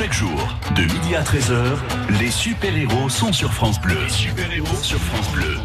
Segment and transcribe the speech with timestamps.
[0.00, 1.76] Chaque jour, de midi à 13h,
[2.18, 3.98] les super-héros sont sur France Bleu.
[4.08, 5.58] Super-héros sur France Bleu.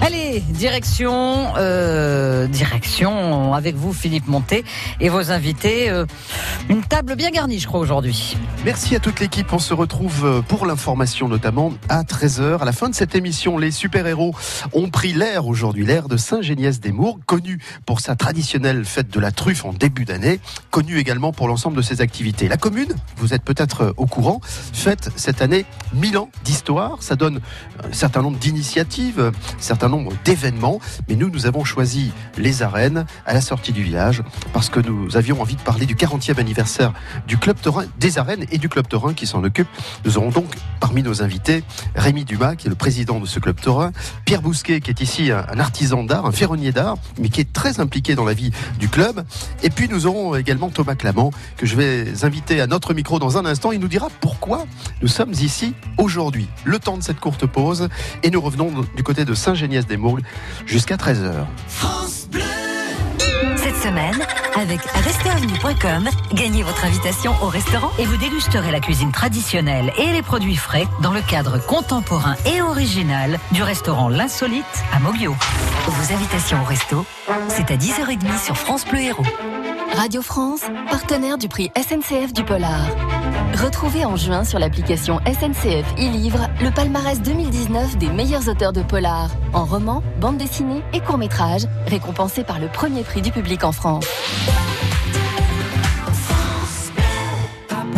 [0.00, 4.64] Allez, direction, euh, direction avec vous Philippe Monté
[5.00, 5.90] et vos invités.
[5.90, 6.06] euh,
[6.68, 8.36] une table bien garnie, je crois, aujourd'hui.
[8.64, 9.52] Merci à toute l'équipe.
[9.52, 12.60] On se retrouve euh, pour l'information notamment à 13h.
[12.60, 14.34] À la fin de cette émission, les super-héros
[14.72, 19.64] ont pris l'air aujourd'hui, l'air de Saint-Géniès-des-Mours, connu pour sa traditionnelle fête de la truffe
[19.64, 20.40] en début d'année,
[20.70, 22.48] connu également pour l'ensemble de ses activités.
[22.48, 27.02] La commune, vous êtes peut-être au courant, fête cette année 1000 ans d'histoire.
[27.02, 27.40] Ça donne
[27.82, 30.80] un certain nombre d'initiatives, un certain nombre d'événements.
[31.08, 35.16] Mais nous, nous avons choisi les arènes à la sortie du village parce que nous
[35.16, 36.92] avions envie de parler du 40e anniversaire
[37.26, 37.56] du Club
[37.98, 39.68] des arènes et du Club Taurin qui s'en occupe.
[40.04, 40.46] Nous aurons donc
[40.80, 41.64] parmi nos invités
[41.94, 43.92] Rémi Dumas, qui est le président de ce Club Taurin,
[44.24, 47.80] Pierre Bousquet, qui est ici un, artisan d'art, un ferronnier d'art, mais qui est très
[47.80, 49.24] impliqué dans la vie du club.
[49.62, 53.38] Et puis nous aurons également Thomas Clamant, que je vais inviter à notre micro dans
[53.38, 53.72] un instant.
[53.72, 54.66] Il nous dira pourquoi
[55.02, 56.48] nous sommes ici aujourd'hui.
[56.64, 57.88] Le temps de cette courte pause
[58.22, 59.34] et nous revenons du côté de
[60.66, 61.46] Jusqu'à 13h.
[63.56, 64.18] Cette semaine,
[64.56, 70.22] avec restaurantvenue.com, gagnez votre invitation au restaurant Et vous dégusterez la cuisine traditionnelle et les
[70.22, 75.34] produits frais dans le cadre contemporain et original du restaurant L'Insolite à Moglio.
[75.86, 77.06] Vos invitations au resto,
[77.48, 79.24] c'est à 10h30 sur France Bleu Héros.
[79.96, 82.84] Radio France, partenaire du prix SNCF du Polar.
[83.54, 89.30] Retrouvez en juin sur l'application SNCF e-Livre le palmarès 2019 des meilleurs auteurs de polar,
[89.52, 94.06] en roman, bande dessinée et court-métrage, récompensés par le premier prix du public en France.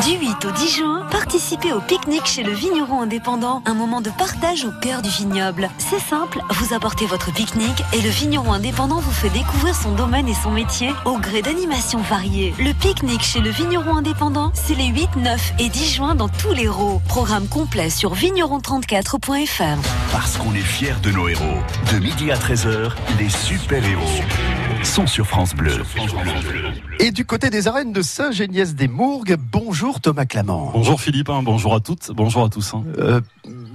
[0.05, 4.11] Du 8 au 10 juin, participez au pique-nique chez le vigneron indépendant, un moment de
[4.11, 5.70] partage au cœur du vignoble.
[5.78, 10.28] C'est simple, vous apportez votre pique-nique et le vigneron indépendant vous fait découvrir son domaine
[10.28, 12.55] et son métier au gré d'animations variées.
[12.58, 16.52] Le pique-nique chez le vigneron indépendant, c'est les 8, 9 et 10 juin dans tous
[16.52, 17.00] les rôles.
[17.08, 19.78] Programme complet sur vigneron34.fr.
[20.12, 21.58] Parce qu'on est fiers de nos héros.
[21.92, 24.05] De midi à 13h, les super-héros
[24.86, 25.83] sont sur France Bleu.
[27.01, 30.70] Et du côté des arènes de Saint-Géniès-des-Mourgues, bonjour Thomas Clamant.
[30.73, 32.73] Bonjour Philippe, hein, bonjour à toutes, bonjour à tous.
[32.73, 32.85] hein.
[32.98, 33.20] Euh,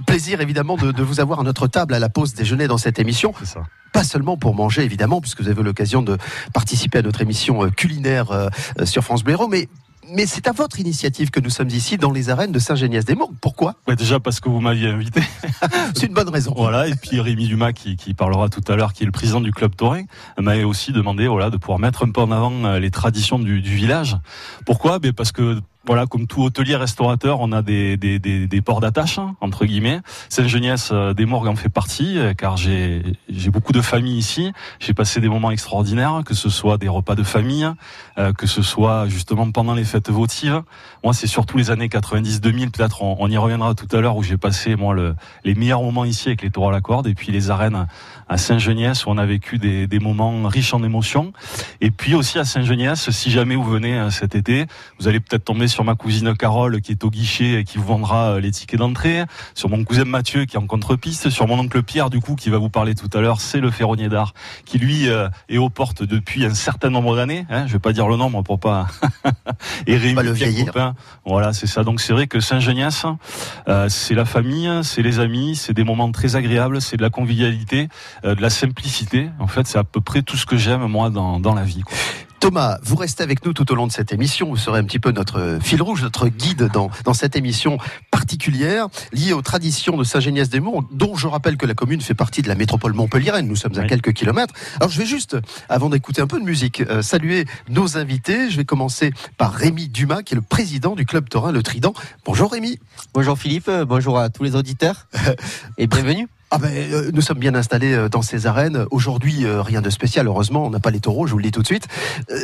[0.06, 2.98] plaisir évidemment de, de vous avoir à notre table à la pause déjeuner dans cette
[2.98, 3.34] émission.
[3.38, 3.62] C'est ça.
[3.92, 6.16] Pas seulement pour manger évidemment, puisque vous avez eu l'occasion de
[6.54, 8.48] participer à notre émission euh, culinaire euh,
[8.84, 9.68] sur France Blaireau, mais
[10.08, 13.36] mais c'est à votre initiative que nous sommes ici dans les arènes de Saint-Géniès-des-Mourgues.
[13.40, 13.74] Pourquoi?
[13.86, 15.22] Ouais, déjà parce que vous m'aviez invité.
[15.94, 16.54] C'est une bonne raison.
[16.56, 19.40] voilà, et puis Rémi Dumas qui, qui parlera tout à l'heure, qui est le président
[19.40, 20.02] du club taurin,
[20.38, 23.60] m'avait aussi demandé voilà de pouvoir mettre un peu en avant euh, les traditions du,
[23.60, 24.16] du village.
[24.66, 24.98] Pourquoi?
[24.98, 28.80] Ben parce que voilà, comme tout hôtelier restaurateur, on a des, des, des, des ports
[28.80, 30.00] d'attache, hein, entre guillemets.
[30.28, 34.52] Saint-Geniès euh, des Morgues en fait partie, euh, car j'ai j'ai beaucoup de familles ici.
[34.78, 37.68] J'ai passé des moments extraordinaires, que ce soit des repas de famille,
[38.18, 40.62] euh, que ce soit justement pendant les fêtes votives.
[41.02, 44.22] Moi, c'est surtout les années 90-2000, peut-être on, on y reviendra tout à l'heure, où
[44.22, 47.14] j'ai passé moi le, les meilleurs moments ici avec les taureaux à la corde, et
[47.14, 47.88] puis les arènes
[48.28, 51.32] à Saint-Geniès, où on a vécu des, des moments riches en émotions.
[51.80, 54.66] Et puis aussi à Saint-Geniès, si jamais vous venez cet été,
[55.00, 57.84] vous allez peut-être tomber sur ma cousine Carole qui est au guichet et qui vous
[57.84, 59.24] vendra euh, les tickets d'entrée,
[59.54, 62.50] sur mon cousin Mathieu qui est en contre-piste, sur mon oncle Pierre du coup qui
[62.50, 64.34] va vous parler tout à l'heure, c'est le ferronnier d'art
[64.66, 67.46] qui lui euh, est aux portes depuis un certain nombre d'années.
[67.50, 68.86] Hein, je vais pas dire le nombre pour pas
[69.86, 70.66] et Rémi Pas le qui est vieillir.
[70.66, 70.94] copain.
[71.24, 71.84] Voilà, c'est ça.
[71.84, 73.06] Donc c'est vrai que Saint-Geniès,
[73.68, 77.10] euh, c'est la famille, c'est les amis, c'est des moments très agréables, c'est de la
[77.10, 77.88] convivialité,
[78.24, 79.30] euh, de la simplicité.
[79.38, 81.80] En fait, c'est à peu près tout ce que j'aime moi dans, dans la vie.
[81.80, 81.96] quoi.
[82.42, 84.48] Thomas, vous restez avec nous tout au long de cette émission.
[84.48, 87.78] Vous serez un petit peu notre fil rouge, notre guide dans, dans cette émission
[88.10, 92.48] particulière liée aux traditions de Saint-Géniès-des-Monts, dont je rappelle que la commune fait partie de
[92.48, 93.46] la métropole montpelliéraine.
[93.46, 93.86] Nous sommes à Oui.
[93.86, 94.54] quelques kilomètres.
[94.80, 95.36] Alors je vais juste,
[95.68, 98.50] avant d'écouter un peu de musique, euh, saluer nos invités.
[98.50, 101.94] Je vais commencer par Rémi Dumas, qui est le président du club taurin Le Trident.
[102.24, 102.80] Bonjour Rémi.
[103.14, 105.06] Bonjour Philippe, bonjour à tous les auditeurs
[105.78, 106.26] et bienvenue.
[106.54, 108.84] Ah ben, euh, nous sommes bien installés euh, dans ces arènes.
[108.90, 111.50] Aujourd'hui, euh, rien de spécial, heureusement, on n'a pas les taureaux, je vous le dis
[111.50, 111.88] tout de suite.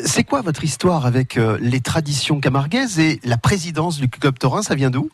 [0.07, 4.63] C'est quoi votre histoire avec les traditions camarguaises et la présidence du club taurin?
[4.63, 5.10] Ça vient d'où?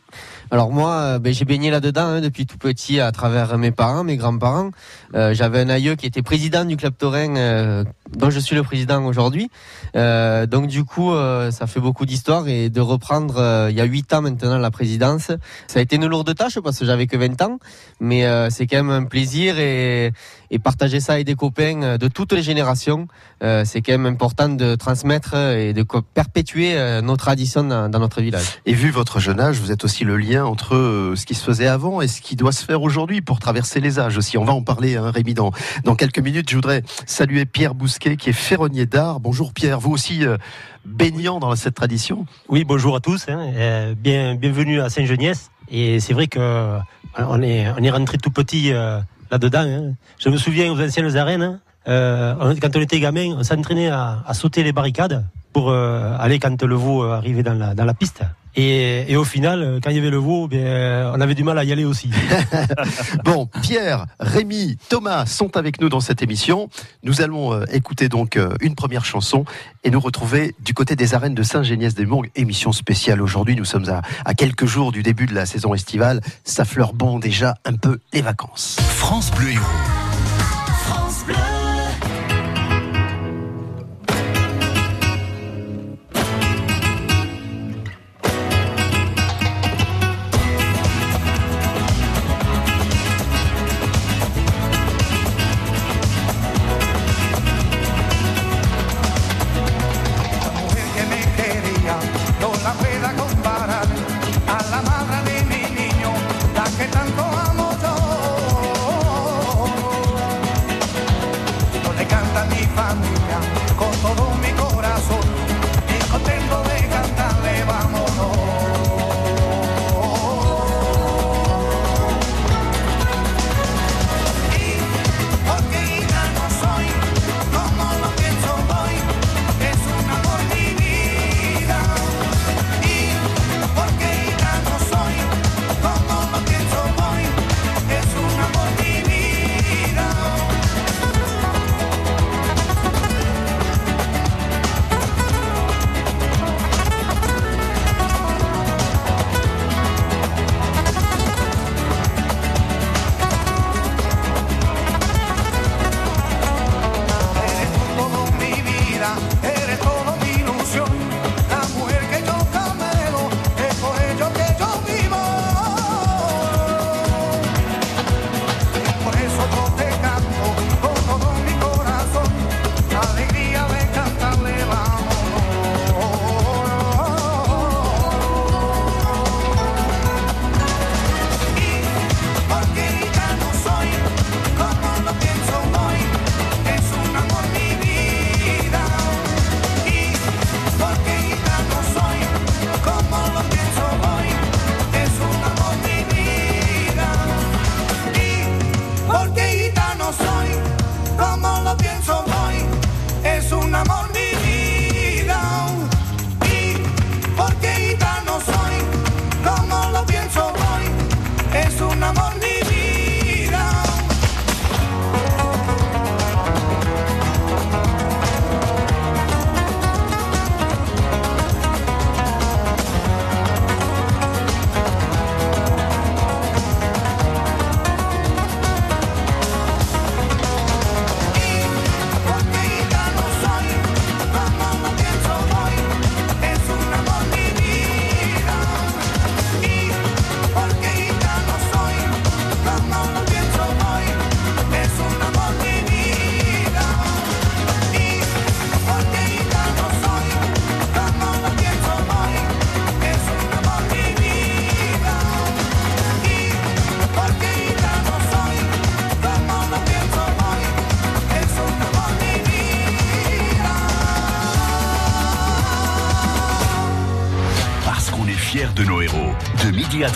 [0.52, 4.16] Alors moi, ben, j'ai baigné là-dedans hein, depuis tout petit à travers mes parents, mes
[4.16, 4.70] grands-parents.
[5.12, 9.50] J'avais un aïeux qui était président du club taurin dont je suis le président aujourd'hui.
[9.94, 11.12] Donc du coup,
[11.50, 15.32] ça fait beaucoup d'histoire et de reprendre il y a huit ans maintenant la présidence,
[15.66, 17.58] ça a été une lourde tâche parce que j'avais que 20 ans,
[18.00, 20.12] mais c'est quand même même un plaisir et,
[20.50, 23.08] et partager ça avec des copains de toutes les générations,
[23.42, 25.84] euh, c'est quand même important de transmettre et de
[26.14, 28.44] perpétuer euh, nos traditions dans, dans notre village.
[28.66, 31.44] Et vu votre jeune âge, vous êtes aussi le lien entre euh, ce qui se
[31.44, 34.38] faisait avant et ce qui doit se faire aujourd'hui pour traverser les âges aussi.
[34.38, 35.50] On va en parler, hein, Rémi, dans,
[35.84, 36.50] dans quelques minutes.
[36.50, 39.20] Je voudrais saluer Pierre Bousquet, qui est ferronnier d'art.
[39.20, 40.36] Bonjour Pierre, vous aussi euh,
[40.84, 43.26] baignant dans cette tradition Oui, bonjour à tous.
[43.28, 43.50] hein.
[43.54, 45.50] Euh, bien, bienvenue à Saint-Geniès.
[45.76, 46.78] Et c'est vrai que
[47.18, 49.00] on est, rentré tout petit euh,
[49.32, 49.66] là-dedans.
[49.66, 49.94] hein.
[50.20, 54.62] Je me souviens aux anciennes arènes, euh, quand on était gamin, on s'entraînait à, sauter
[54.62, 58.22] les barricades pour euh, aller quand le veau arrivait dans dans la piste.
[58.56, 61.34] Et, et au final, euh, quand il y avait le veau, bien, euh, on avait
[61.34, 62.10] du mal à y aller aussi.
[63.24, 66.68] Bon, Pierre, Rémi, Thomas sont avec nous dans cette émission.
[67.02, 69.44] Nous allons euh, écouter donc euh, une première chanson
[69.82, 72.30] et nous retrouver du côté des arènes de Saint-Géniès-des-Mourgues.
[72.36, 73.56] Émission spéciale aujourd'hui.
[73.56, 76.20] Nous sommes à, à quelques jours du début de la saison estivale.
[76.44, 78.76] Ça fleure bon déjà un peu les vacances.
[78.80, 80.03] France Bleu Héros.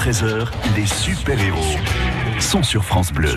[0.08, 1.76] 13h, les super-héros
[2.40, 3.28] sont sur France Bleu.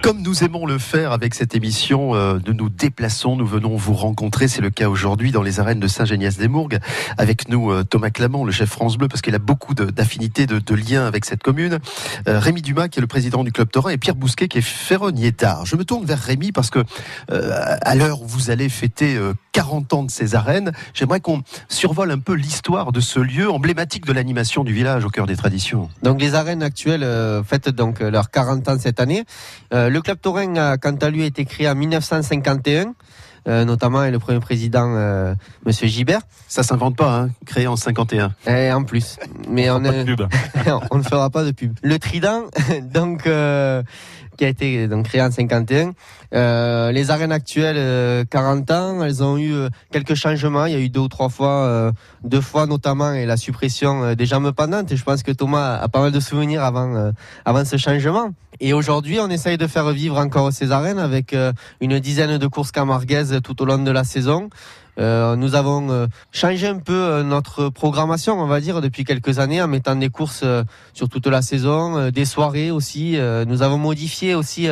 [0.00, 3.94] Comme nous aimons le faire avec cette émission, euh, nous nous déplaçons, nous venons vous
[3.94, 4.46] rencontrer.
[4.46, 6.78] C'est le cas aujourd'hui dans les arènes de Saint-Géniès-des-Mourgues.
[7.18, 10.74] Avec nous, euh, Thomas Clamant, le chef France Bleu, parce qu'il a beaucoup d'affinités, de,
[10.74, 11.80] liens avec cette commune.
[12.28, 14.62] Euh, Rémi Dumas, qui est le président du club Taurin, et Pierre Bousquet, qui est
[14.62, 15.66] ferronnier d'art.
[15.66, 16.84] Je me tourne vers Rémi parce que,
[17.28, 19.18] à l'heure où vous allez fêter
[19.52, 24.06] 40 ans de ces arènes, j'aimerais qu'on survole un peu l'histoire de ce lieu emblématique
[24.06, 25.88] de l'animation du village au cœur des traditions.
[26.02, 29.24] Donc les arènes actuelles euh, fêtent donc euh, leurs 40 ans cette année.
[29.74, 32.94] Euh, le club taurin a quant à lui été créé en 1951.
[33.48, 36.20] euh, notamment et le premier président, euh, Monsieur Gibert.
[36.46, 38.32] Ça s'invente pas, hein, créé en 51.
[38.46, 39.16] Et en plus,
[39.48, 40.22] mais on, Pas de est- pub.
[40.90, 41.72] on ne fera pas de pub.
[41.82, 42.42] Le Trident,
[42.82, 43.82] donc euh,
[44.40, 45.92] qui a été donc créé en 51.
[46.32, 50.64] Euh, les arènes actuelles, euh, 40 ans, elles ont eu euh, quelques changements.
[50.64, 51.92] Il y a eu deux ou trois fois, euh,
[52.24, 54.90] deux fois notamment, et la suppression euh, des jambes pendantes.
[54.92, 57.12] Et je pense que Thomas a pas mal de souvenirs avant, euh,
[57.44, 58.30] avant ce changement.
[58.60, 62.46] Et aujourd'hui, on essaye de faire vivre encore ces arènes avec euh, une dizaine de
[62.46, 64.48] courses camarguaises tout au long de la saison.
[65.00, 69.38] Euh, nous avons euh, changé un peu euh, notre programmation, on va dire, depuis quelques
[69.38, 70.44] années en mettant des courses
[70.92, 73.18] sur toute la saison, des soirées aussi.
[73.46, 74.68] Nous avons modifié aussi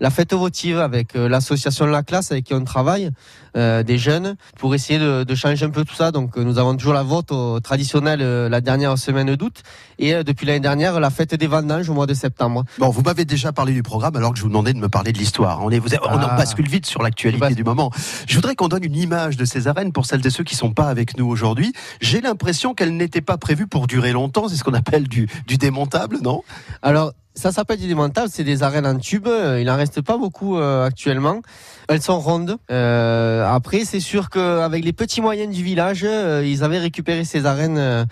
[0.00, 3.10] la fête votive avec l'association La Classe avec qui on travaille,
[3.54, 6.10] des jeunes, pour essayer de, de changer un peu tout ça.
[6.10, 9.62] Donc euh, nous avons toujours la vote au traditionnel euh, la dernière semaine d'août
[9.98, 12.64] et euh, depuis l'année dernière la fête des vendanges au mois de septembre.
[12.78, 15.12] Bon, vous m'avez déjà parlé du programme alors que je vous demandais de me parler
[15.12, 15.62] de l'histoire.
[15.64, 16.36] On, est, vous, on en Ah.
[16.36, 17.90] bascule vite sur l'actualité du moment.
[18.26, 20.72] Je voudrais qu'on donne une image de ces arènes pour celles et ceux qui sont
[20.72, 21.72] pas avec nous aujourd'hui.
[22.00, 24.48] J'ai l'impression qu'elles n'étaient pas prévues pour durer longtemps.
[24.48, 26.42] C'est ce qu'on appelle du, du démontable, non?
[26.82, 29.26] Alors, ça s'appelle du démontable, c'est des arènes en tube.
[29.26, 31.42] euh, Il en reste pas beaucoup euh, actuellement.
[31.88, 32.56] Elles sont rondes.
[32.70, 37.44] Euh, après, c'est sûr qu'avec les petits moyens du village, euh, ils avaient récupéré ces
[37.46, 38.06] arènes.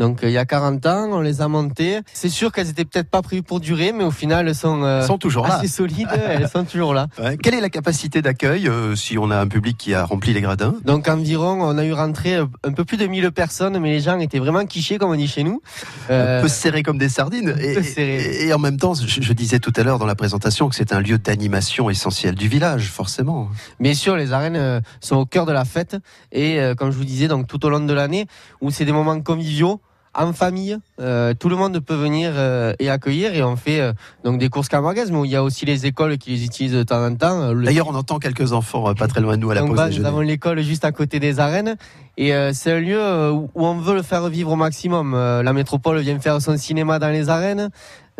[0.00, 2.00] Euh, donc, euh, il y a 40 ans, on les a montées.
[2.12, 5.02] C'est sûr qu'elles étaient peut-être pas prévues pour durer, mais au final, elles sont, euh,
[5.06, 5.56] sont toujours là.
[5.56, 6.08] assez solides.
[6.28, 7.06] elles sont toujours là.
[7.18, 7.36] Ouais.
[7.36, 10.40] Quelle est la capacité d'accueil euh, si on a un public qui a rempli les
[10.40, 10.74] gradins?
[10.84, 14.00] Donc environ, on a eu rentré euh, un peu plus de 1000 personnes, mais les
[14.00, 15.60] gens étaient vraiment quichés, comme on dit chez nous.
[16.08, 17.54] Un Euh, peu serré comme des sardines.
[17.60, 20.68] Et, et- et en même temps, je, je disais tout à l'heure dans la présentation
[20.68, 23.48] que c'est un lieu d'animation essentiel du village, forcément.
[23.78, 25.96] Bien sûr, les arènes euh, sont au cœur de la fête
[26.32, 28.26] et euh, comme je vous disais, donc tout au long de l'année,
[28.60, 29.80] où c'est des moments conviviaux.
[30.12, 33.92] En famille, euh, tout le monde peut venir euh, et accueillir et on fait euh,
[34.24, 36.82] donc des courses camarguaises, mais il y a aussi les écoles qui les utilisent de
[36.82, 37.52] temps en temps.
[37.52, 39.78] Le- D'ailleurs, on entend quelques enfants pas très loin de nous à la donc pause
[40.00, 41.76] nous avons l'école juste à côté des arènes
[42.16, 45.12] et c'est un lieu où on veut le faire vivre au maximum.
[45.14, 47.70] La métropole vient faire son cinéma dans les arènes.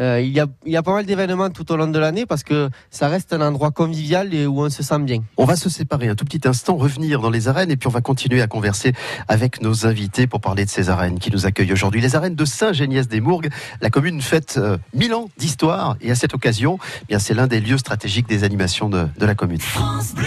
[0.01, 2.27] Euh, il, y a, il y a pas mal d'événements tout au long de l'année
[2.27, 5.19] parce que ça reste un endroit convivial et où on se sent bien.
[5.37, 7.91] On va se séparer un tout petit instant, revenir dans les arènes et puis on
[7.93, 8.93] va continuer à converser
[9.29, 12.01] avec nos invités pour parler de ces arènes qui nous accueillent aujourd'hui.
[12.01, 16.79] Les arènes de Saint-Géniès-des-Mourgues, la commune fête euh, 1000 ans d'histoire et à cette occasion,
[17.03, 19.61] eh bien c'est l'un des lieux stratégiques des animations de, de la commune.
[19.61, 20.27] France Bleu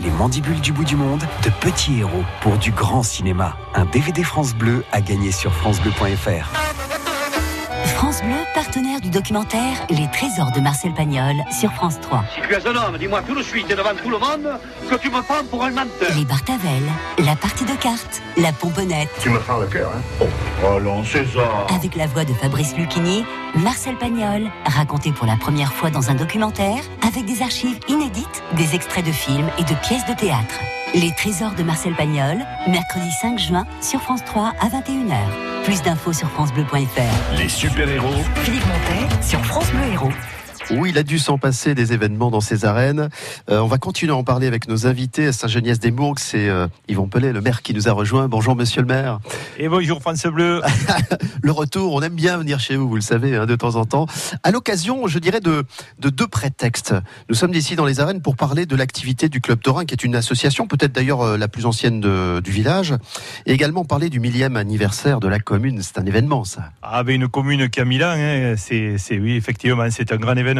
[0.00, 3.56] Les mandibules du bout du monde, de petits héros pour du grand cinéma.
[3.74, 6.52] Un DVD France Bleu à gagner sur francebleu.fr.
[7.94, 12.24] France Bleu, partenaire du documentaire Les Trésors de Marcel Pagnol sur France 3.
[12.34, 14.48] Si tu es un homme, dis-moi tout de suite et devant tout le monde
[14.88, 16.14] que tu me prends pour un menteur.
[16.16, 16.82] Les Bartavel,
[17.18, 19.08] la partie de cartes, la pomponnette.
[19.20, 20.26] Tu me prends le cœur, hein Oh,
[20.64, 23.24] oh non, César Avec la voix de Fabrice Lucchini,
[23.56, 28.74] Marcel Pagnol, raconté pour la première fois dans un documentaire, avec des archives inédites, des
[28.74, 30.54] extraits de films et de pièces de théâtre.
[30.94, 35.16] Les Trésors de Marcel Pagnol, mercredi 5 juin sur France 3 à 21h.
[35.64, 37.36] Plus d'infos sur francebleu.fr.
[37.36, 40.12] Les super-héros Philippe Montet sur France Bleu Héros.
[40.70, 43.08] Oui, il a dû s'en passer des événements dans ces arènes.
[43.50, 46.18] Euh, on va continuer à en parler avec nos invités à Saint-Geniès-des-Mourgues.
[46.18, 48.28] C'est euh, Yvon Pellet, le maire, qui nous a rejoint.
[48.28, 49.18] Bonjour, monsieur le maire.
[49.58, 50.60] Et bonjour France Bleu.
[51.42, 53.84] Le retour, on aime bien venir chez vous, vous le savez, hein, de temps en
[53.86, 54.06] temps.
[54.42, 55.64] À l'occasion, je dirais, de,
[56.00, 56.94] de deux prétextes.
[57.30, 60.04] Nous sommes ici dans les arènes pour parler de l'activité du Club Taurin, qui est
[60.04, 62.92] une association, peut-être d'ailleurs euh, la plus ancienne de- du village,
[63.46, 65.80] et également parler du millième anniversaire de la commune.
[65.80, 66.72] C'est un événement, ça.
[66.82, 70.16] Ah ben une commune qui a mille ans, hein, c'est, c'est oui effectivement c'est un
[70.16, 70.57] grand événement.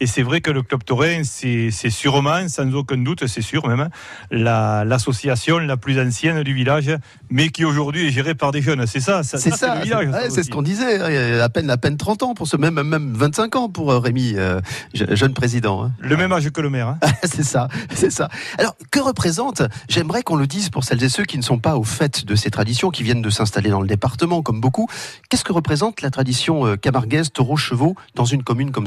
[0.00, 3.88] Et c'est vrai que le club taurin c'est, sûrement, sans aucun doute, c'est sûr même,
[4.30, 6.90] la, l'association la plus ancienne du village,
[7.30, 8.86] mais qui aujourd'hui est gérée par des jeunes.
[8.86, 11.00] C'est ça, ça C'est ça, c'est ouais, ce qu'on disait.
[11.00, 13.98] hein, À peine, à peine 30 ans pour ce même, même 25 ans pour euh,
[13.98, 14.60] Rémi, euh,
[14.94, 15.84] je- jeune président.
[15.84, 15.92] hein.
[15.98, 16.88] Le même âge que le maire.
[16.88, 16.98] hein.
[17.24, 18.28] c'est ça, c'est ça.
[18.58, 21.76] Alors, que représente J'aimerais qu'on le dise pour celles et ceux qui ne sont pas
[21.76, 24.88] au fait de ces traditions, qui viennent de s'installer dans le département, comme beaucoup.
[25.28, 28.86] Qu'est-ce que représente la tradition euh, camarguaise taureau-chevaux dans une commune comme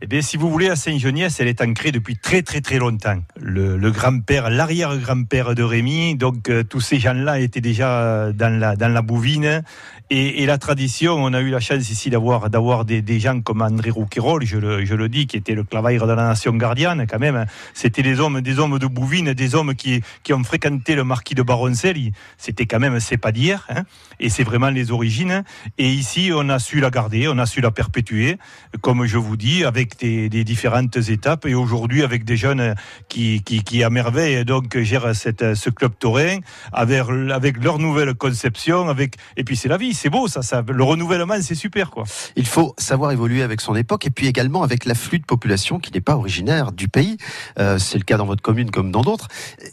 [0.00, 3.22] Eh bien, si vous voulez, à Saint-Geniès, elle est ancrée depuis très très très longtemps.
[3.40, 6.16] le, grand-père, l'arrière-grand-père de Rémi.
[6.16, 9.62] Donc euh, tous ces gens-là étaient déjà dans la, dans la bouvine.
[10.10, 13.42] Et, et la tradition, on a eu la chance ici d'avoir d'avoir des, des gens
[13.42, 16.54] comme André Rouquayrol, je le, je le dis, qui était le clavaire de la nation
[16.54, 17.44] gardienne quand même.
[17.74, 21.34] C'était des hommes, des hommes de bouvine, des hommes qui, qui ont fréquenté le marquis
[21.34, 21.98] de Baroncel.
[21.98, 23.66] Il- C'était quand même, c'est pas d'hier.
[23.68, 23.82] Hein,
[24.18, 25.44] et c'est vraiment les origines.
[25.76, 28.38] Et ici, on a su la garder, on a su la perpétuer,
[28.80, 31.44] comme je vous dis, avec des, des différentes étapes.
[31.44, 32.74] Et aujourd'hui, avec des jeunes
[33.10, 36.38] qui, qui, qui à merveille donc gèrent cette, ce club taurin
[36.72, 38.88] avec, avec leur nouvelle conception.
[38.88, 40.62] Avec et puis c'est la vie, c'est beau ça, ça.
[40.66, 42.04] Le renouvellement, c'est super quoi.
[42.36, 45.92] Il faut savoir évoluer avec son époque et puis également avec l'afflux de population qui
[45.92, 47.16] n'est pas originaire du pays.
[47.58, 49.28] Euh, c'est le cas dans votre commune comme dans d'autres.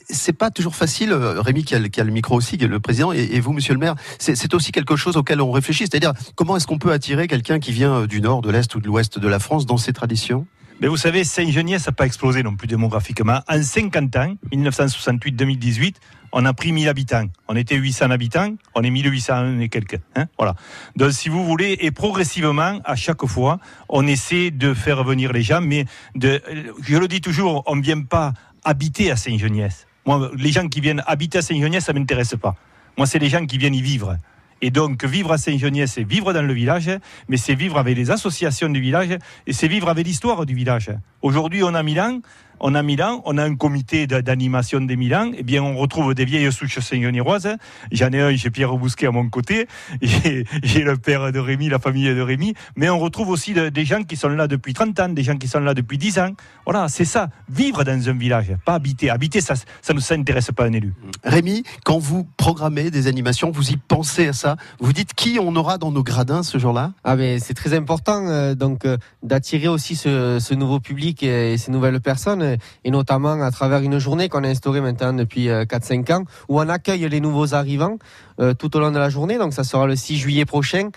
[0.09, 1.11] C'est pas toujours facile.
[1.11, 3.19] euh, Rémi qui a, le- qui a le micro aussi, qui est le président, et,
[3.31, 5.85] et vous, Monsieur le Maire, c'est c'est aussi quelque chose auquel on réfléchit.
[5.89, 8.79] C'est-à-dire comment est-ce qu'on peut attirer quelqu'un qui vient euh, du nord, de l'est ou
[8.81, 10.45] de l'ouest de la France dans ses traditions?
[10.81, 13.39] Mais vous savez, Saint-Geniès n'a pas explosé non plus démographiquement.
[13.47, 15.95] En 50 ans, 1968-2018,
[16.37, 17.27] on a pris 1000 habitants.
[17.47, 20.01] On était 800 habitants, on est 1800 et quelques.
[20.15, 20.53] Hein voilà.
[20.97, 25.43] Donc, si vous voulez, et progressivement, à chaque fois, on essaie de faire venir les
[25.43, 28.33] gens, mais je le dis toujours, on ne vient pas
[28.65, 29.87] habiter à Saint-Geniès.
[30.05, 32.55] Moi, les gens qui viennent habiter à Saint-Geniès, ça ne m'intéresse pas.
[32.97, 34.17] Moi, c'est les gens qui viennent y vivre.
[34.61, 36.89] Et donc, vivre à Saint-Geniès, c'est vivre dans le village,
[37.29, 40.91] mais c'est vivre avec les associations du village et c'est vivre avec l'histoire du village.
[41.21, 42.19] Aujourd'hui, on a Milan,
[42.59, 45.31] on a Milan, on a un comité d'animation des Milan.
[45.37, 47.49] Eh bien, on retrouve des vieilles souches saint-geniroises.
[47.91, 49.67] J'en ai un chez Pierre Bousquet à mon côté.
[50.01, 52.53] J'ai j'ai le père de Rémi, la famille de Rémi.
[52.75, 55.37] Mais on retrouve aussi de- des gens qui sont là depuis 30 ans, des gens
[55.37, 56.31] qui sont là depuis 10 ans.
[56.65, 57.29] Voilà, c'est ça.
[57.49, 59.09] Vivre dans un village, pas habiter.
[59.09, 60.93] Habiter, ça, ça ne s'intéresse pas à un élu.
[61.23, 65.55] Rémi, quand vous programmez des animations, vous y pensez à ça Vous dites qui on
[65.55, 66.93] aura dans nos gradins ce jour-là?
[67.03, 71.53] Ah ben c'est très important euh, donc euh, d'attirer aussi ce, ce nouveau public et,
[71.53, 75.13] et ces nouvelles personnes euh, et notamment à travers une journée qu'on a instaurée maintenant
[75.13, 77.97] depuis euh, 4-5 ans où on accueille les nouveaux arrivants
[78.39, 79.37] euh, tout au long de la journée.
[79.37, 80.89] Donc ça sera le 6 juillet prochain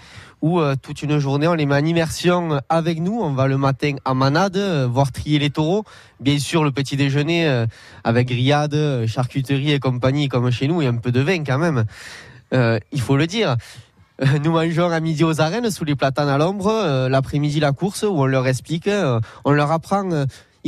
[0.43, 3.21] où euh, toute une journée on les met en immersion avec nous.
[3.21, 5.85] On va le matin à Manade euh, voir trier les taureaux.
[6.21, 7.67] Bien sûr le petit déjeuner euh,
[8.05, 11.59] avec grillade euh, charcuterie et compagnie comme chez nous et un peu de vin quand
[11.59, 11.85] même.
[12.55, 13.57] Euh, il faut le dire.
[14.21, 17.73] Euh, nous mangeons à midi aux arènes sous les platanes à l'ombre, euh, l'après-midi la
[17.73, 20.09] course où on leur explique, euh, on leur apprend.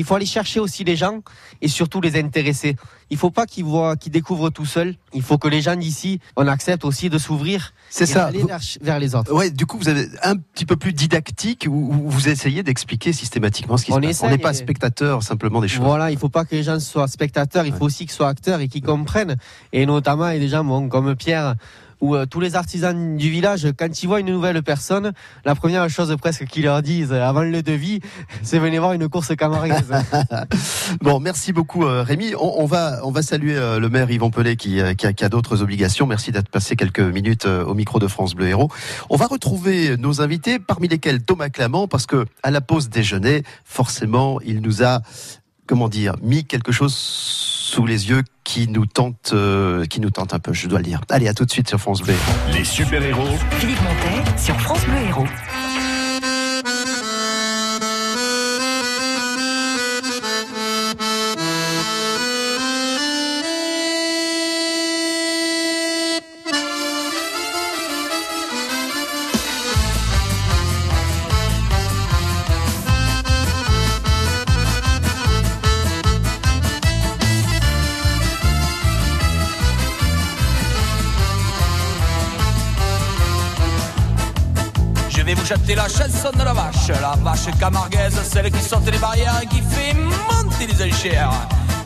[0.00, 1.20] Il faut aller chercher aussi les gens
[1.60, 2.74] et surtout les intéresser.
[3.10, 4.94] Il faut pas qu'ils voient, qu'ils découvrent tout seuls.
[5.12, 7.74] Il faut que les gens d'ici, on accepte aussi de s'ouvrir.
[7.90, 8.26] C'est ça.
[8.26, 9.32] d'aller Vous- vers, vers les autres.
[9.34, 13.76] Ouais, du coup, vous avez un petit peu plus didactique où vous essayez d'expliquer systématiquement
[13.76, 14.22] ce qui On se passe.
[14.22, 15.84] On n'est pas et- spectateur simplement des choses.
[15.84, 18.60] Voilà, il faut pas que les gens soient spectateurs, il faut aussi qu'ils soient acteurs
[18.60, 19.36] et qu'ils comprennent.
[19.72, 21.56] Et notamment, il y a des gens bon, comme Pierre,
[22.00, 25.12] ou euh, tous les artisans du village, quand ils voient une nouvelle personne,
[25.44, 28.00] la première chose presque qu'ils leur disent euh, avant le devis,
[28.42, 29.90] c'est venez voir une course camaraise.
[31.02, 32.32] Bon, merci beaucoup euh, Rémi.
[32.38, 36.06] On, va on va saluer le maire Yvan Pellet qui, a, d'autres obligations.
[36.06, 38.70] Merci d'être passé quelques minutes au micro de France Bleu Héros.
[39.08, 43.44] On va retrouver nos invités, parmi lesquels Thomas Clamant, parce que à la pause déjeuner,
[43.64, 45.02] forcément, il nous a
[45.70, 50.34] comment dire mis quelque chose sous les yeux qui nous tente euh, qui nous tente
[50.34, 50.52] un peu.
[50.52, 51.00] Je dois le dire.
[51.08, 52.12] Allez, à tout de suite sur France Bleu.
[52.12, 52.58] Héros.
[52.58, 55.26] Les super-héros Philippe Montet sur France Bleu Héros.
[85.50, 89.46] Chanter la chanson de la vache, la vache camarguaise, celle qui saute les barrières et
[89.46, 91.32] qui fait monter les enchères.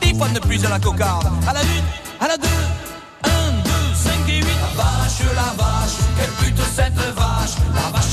[0.02, 1.88] Dix fois de plus à la cocarde, à la une,
[2.20, 2.64] à la deux,
[3.24, 4.58] un, deux, cinq et huit.
[4.60, 8.03] La vache, la vache, quelle pute cette vache, la vache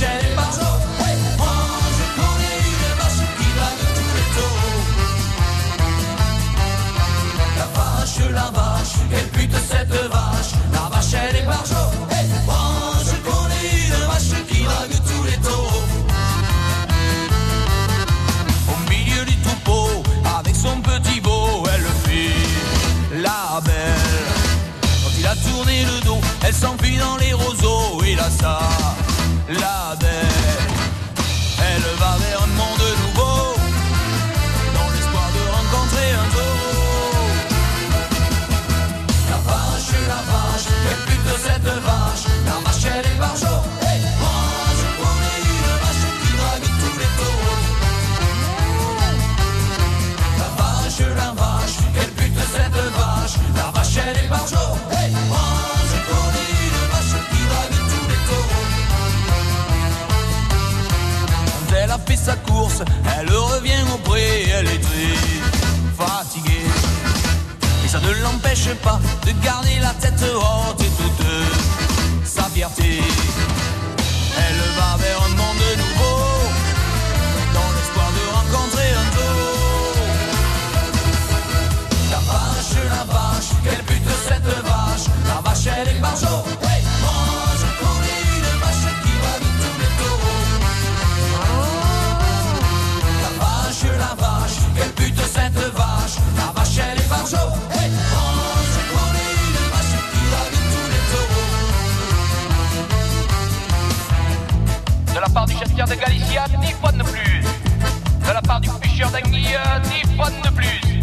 [109.11, 111.01] du pêcheur d'anguille, dix fois de plus.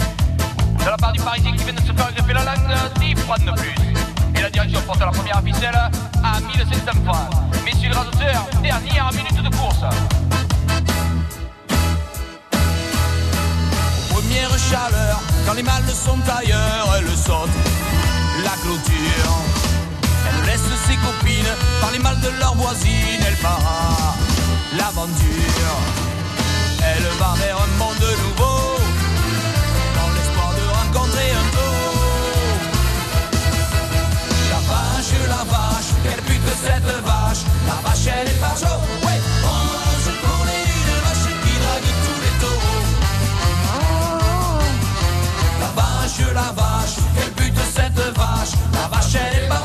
[0.78, 3.36] De la part du parisien qui vient de se faire greffer la langue, dix fois
[3.38, 3.74] de plus.
[4.36, 7.30] Et la direction porte la première ficelle à 1700 francs.
[7.64, 9.84] Messieurs les auteurs, dernière minute de course.
[14.10, 17.50] Première chaleur, quand les mâles sont ailleurs, elle saute
[18.44, 19.32] la clôture.
[20.28, 24.16] Elle laisse ses copines par les mâles de leur voisine, elle part
[24.76, 26.07] l'aventure.
[26.90, 28.60] Elle va vers un monde nouveau,
[29.96, 32.58] dans l'espoir de rencontrer un taureau.
[34.52, 38.80] La vache, la vache, quelle pute cette vache, la vache elle est jour.
[39.04, 39.20] Ouais,
[40.04, 42.84] je une vache qui drague tous les taureaux.
[45.60, 49.64] La vache, la vache, quelle pute cette vache, la vache elle est par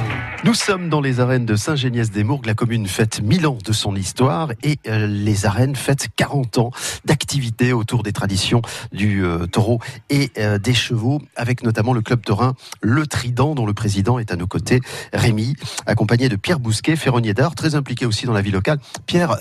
[0.43, 2.47] Nous sommes dans les arènes de Saint-Géniès-des-Mourgues.
[2.47, 6.71] La commune fête 1000 ans de son histoire et euh, les arènes fêtent 40 ans
[7.05, 12.23] d'activité autour des traditions du euh, taureau et euh, des chevaux, avec notamment le club
[12.25, 14.81] taurin Le Trident, dont le président est à nos côtés,
[15.13, 18.79] Rémi, accompagné de Pierre Bousquet, ferronnier d'art, très impliqué aussi dans la vie locale.
[19.05, 19.37] Pierre,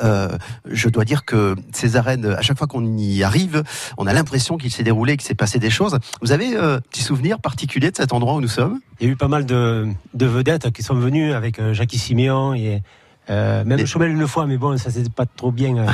[0.67, 3.63] je dois dire que ces arènes, à chaque fois qu'on y arrive,
[3.97, 5.99] on a l'impression qu'il s'est déroulé, qu'il s'est passé des choses.
[6.21, 8.81] Vous avez un petit souvenir de cet endroit où nous sommes?
[9.01, 11.99] Il y a eu pas mal de, de vedettes qui sont venues avec euh, Jackie
[11.99, 12.83] Siméon et
[13.31, 15.77] euh, même Chomel une fois, mais bon, ça c'est pas trop bien.
[15.77, 15.87] euh.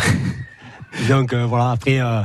[1.08, 2.22] Donc euh, voilà, après, euh,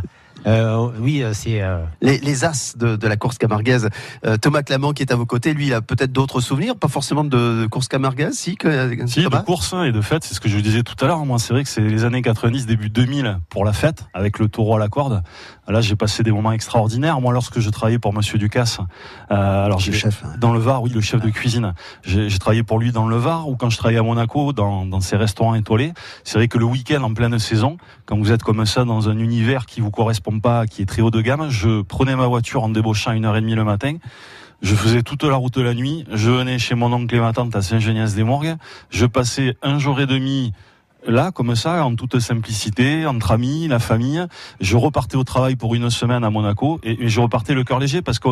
[0.48, 1.62] euh, oui, c'est.
[1.62, 3.90] euh, les, les as de, de la course camarguaise.
[4.26, 6.88] Euh, Thomas Clamant qui est à vos côtés, lui, il a peut-être d'autres souvenirs, pas
[6.88, 10.34] forcément de, de course camarguaise, si, que, Si, de course hein, et de fête, c'est
[10.34, 11.24] ce que je disais tout à l'heure.
[11.26, 14.48] Moi, c'est vrai que c'est les années 90, début 2000 pour la fête, avec le
[14.48, 15.22] taureau à la corde.
[15.68, 17.22] Là, j'ai passé des moments extraordinaires.
[17.22, 18.80] Moi, lorsque je travaillais pour Monsieur Ducasse,
[19.32, 21.74] euh, alors j'ai chef, dans le Var, oui, le chef de cuisine.
[22.04, 25.00] J'ai travaillé pour lui dans le Var ou quand je travaillais à Monaco, dans, dans
[25.02, 25.94] ses restaurants étoilés.
[26.24, 29.18] C'est vrai que le week-end, en pleine saison, quand vous êtes comme ça dans un
[29.18, 32.64] univers qui vous correspond pas, qui est très haut de gamme, je prenais ma voiture
[32.64, 33.98] en débauchant à une heure et demie le matin.
[34.62, 36.06] Je faisais toute la route la nuit.
[36.12, 38.58] Je venais chez mon oncle et ma tante à Saint-Geniès-des-Morgues.
[38.92, 40.54] Je passais un jour et demi
[41.06, 44.26] là, comme ça, en toute simplicité, entre amis, la famille.
[44.60, 48.02] Je repartais au travail pour une semaine à Monaco et, je repartais le cœur léger
[48.02, 48.30] parce que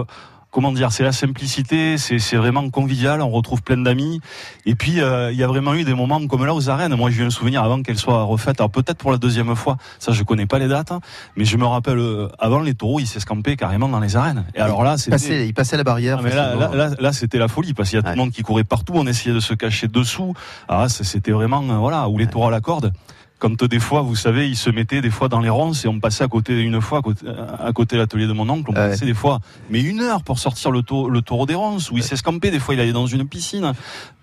[0.52, 4.20] comment dire, c'est la simplicité, c'est vraiment convivial, on retrouve plein d'amis.
[4.66, 6.96] Et puis, euh, il y a vraiment eu des moments comme là aux arènes.
[6.96, 9.78] Moi, j'ai eu un souvenir avant qu'elle soit refaite, alors peut-être pour la deuxième fois,
[10.00, 11.02] ça je connais pas les dates, hein,
[11.36, 14.46] mais je me rappelle, euh, avant les taureaux, ils s'escampaient carrément dans les arènes.
[14.56, 15.12] Et alors là, c'était...
[15.12, 16.18] passait, il passait la barrière.
[16.20, 18.16] Ah, mais là, là, là, là, c'était la folie parce qu'il y a tout le
[18.16, 18.94] monde qui courait partout.
[18.96, 20.34] On essayait de se cacher dessous.
[20.68, 22.92] Ah, c'était vraiment euh, voilà où les taureaux à la corde.
[23.40, 25.88] Quand euh, des fois, vous savez, ils se mettaient des fois dans les ronces et
[25.88, 28.70] on passait à côté une fois à côté, à côté de l'atelier de mon oncle.
[28.72, 28.90] On Ouais.
[28.90, 31.98] passait des fois, mais une heure pour sortir le, tau- le taureau des ronces où
[31.98, 32.52] il s'escampait.
[32.52, 33.72] Des fois, il allait dans une piscine.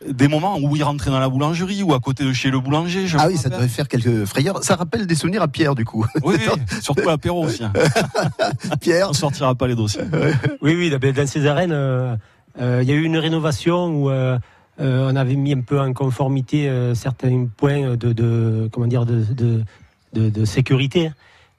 [0.06, 3.06] Des moments où il rentrait dans la boulangerie ou à côté de chez le boulanger.
[3.06, 4.62] je Ah oui, ça devait faire quelques frayeurs.
[4.62, 6.04] Ça rappelle des souvenirs à Pierre, du coup.
[6.22, 6.46] Oui, oui,
[6.82, 7.64] surtout à l'apéro aussi.
[7.64, 7.72] hein.
[8.80, 9.08] Pierre.
[9.10, 10.02] On sortira pas les dossiers.
[10.60, 12.14] Oui, oui, dans ces arènes, euh,
[12.60, 14.38] euh, il y a eu une rénovation où euh,
[14.80, 19.06] euh, on avait mis un peu en conformité euh, certains points de, de comment dire
[19.06, 19.62] de, de,
[20.12, 21.10] de- de sécurité.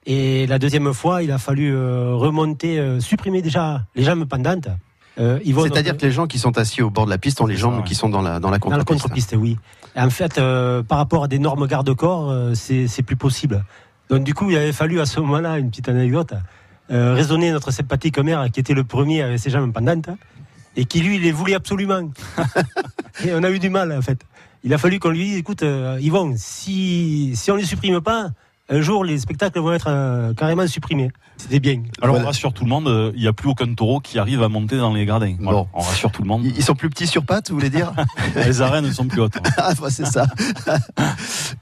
[0.06, 4.68] Et la deuxième fois, il a fallu euh, remonter, supprimer déjà les jambes pendantes.
[5.16, 7.82] C'est-à-dire que les gens qui sont assis au bord de la piste ont les jambes
[7.84, 9.02] qui sont dans la, dans la dans la contre-piste.
[9.02, 9.56] contre-piste, oui.
[9.96, 10.40] Et en fait,
[10.86, 13.64] par rapport à des normes garde-corps, c'est plus possible.
[14.10, 16.34] Donc du coup, il avait fallu à ce moment-là, une petite anecdote,
[16.88, 20.08] raisonner notre sympathique maire qui était le premier avec ses jambes pendantes
[20.78, 22.08] et qui lui, il les voulait absolument.
[23.24, 24.20] et on a eu du mal en fait.
[24.64, 28.00] il a fallu qu'on lui dise, écoute, euh, Yvon, si, si on ne les supprime
[28.00, 28.28] pas,
[28.70, 31.10] un jour, les spectacles vont être euh, carrément supprimés.
[31.38, 31.82] C'était bien.
[32.02, 32.24] Alors Voilà.
[32.24, 34.48] on rassure tout le monde, euh, il n'y a plus aucun taureau qui arrive à
[34.50, 35.36] monter dans les gradins.
[35.40, 35.68] Voilà, Bon.
[35.72, 36.44] On rassure tout le monde.
[36.44, 37.92] Ils sont plus petits sur pattes, vous voulez dire
[38.36, 39.36] les arènes ne sont plus hautes.
[39.38, 39.50] hein.
[39.56, 40.26] Ah, bah, c'est ça.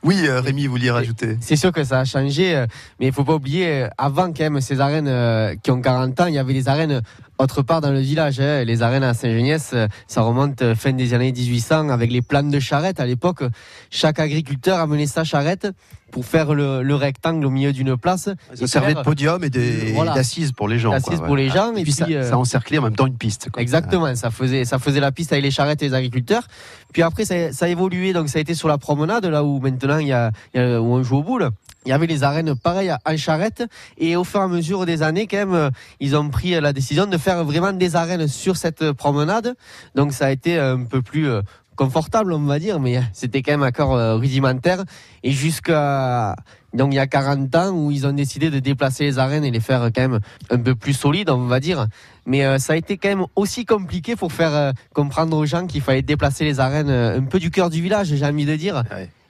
[0.02, 2.64] oui, euh, Rémi, vous vouliez rajouter C'est sûr que ça a changé,
[2.98, 6.26] mais il faut pas oublier, avant quand même ces arènes euh, qui ont 40 ans,
[6.26, 7.02] il y avait les arènes
[7.38, 8.40] autre part dans le village.
[8.40, 8.64] hein.
[8.64, 12.50] Les arènes à Saint-Geniès, euh, ça remonte euh, fin des années 1800 avec les planes
[12.50, 13.00] de charrettes.
[13.00, 13.42] À l'époque,
[13.90, 15.68] chaque agriculteur amenait sa charrette
[16.12, 18.30] pour faire le, le rectangle au milieu d'une place.
[18.54, 19.50] Ça servait de podium et
[19.92, 20.14] Voilà.
[20.14, 20.92] d'assises pour les gens.
[20.92, 23.18] D'assises pour les gens, Et, et puis, ça, euh, ça encerclait en même temps une
[23.18, 23.50] piste.
[23.50, 23.60] quoi.
[23.60, 26.46] Exactement, ça faisait, ça faisait la piste avec les charrettes et les agriculteurs.
[26.92, 29.60] Puis après, ça, ça a évolué, donc ça a été sur la promenade, là où
[29.60, 31.50] maintenant il y a, il y a- où on joue au boule.
[31.86, 33.64] Il y avait les arènes pareilles en charrette,
[33.96, 35.70] et au fur et à mesure des années, quand même, euh,
[36.00, 39.54] ils ont pris la décision de faire vraiment des arènes sur cette promenade.
[39.94, 41.42] Donc ça a été un peu plus euh,
[41.76, 44.84] confortable, on va dire, mais c'était quand même encore euh, rudimentaire.
[45.22, 46.36] Et jusqu'à
[46.76, 49.50] donc il y a 40 ans où ils ont décidé de déplacer les arènes et
[49.50, 50.20] les faire quand même
[50.50, 51.86] un peu plus solides, on va dire.
[52.26, 55.66] Mais euh, ça a été quand même aussi compliqué pour faire euh, comprendre aux gens
[55.66, 58.56] qu'il fallait déplacer les arènes euh, un peu du cœur du village, j'ai envie de
[58.56, 58.82] dire.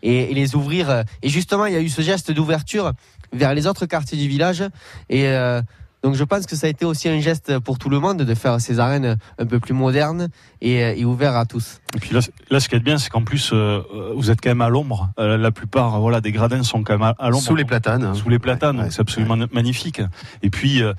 [0.06, 1.04] Et, les ouvrir.
[1.22, 2.92] Et justement, il y a eu ce geste d'ouverture
[3.32, 4.64] vers les autres quartiers du village.
[5.08, 5.60] Et euh,
[6.02, 8.34] donc je pense que ça a été aussi un geste pour tout le monde de
[8.34, 10.28] faire ces arènes un peu plus modernes
[10.60, 11.80] et, euh, et ouvertes à tous.
[11.94, 14.40] Et puis là, là, ce qui est bien, c'est qu'en plus, euh, euh, vous êtes
[14.40, 15.10] quand même à l'ombre.
[15.18, 17.42] Euh, la plupart, voilà, des gradins sont quand même à, à l'ombre.
[17.44, 18.04] Sous les platanes.
[18.04, 18.14] hein.
[18.14, 20.00] Sous les platanes, Ouais, donc c'est absolument magnifique.
[20.42, 20.92] Et puis, euh,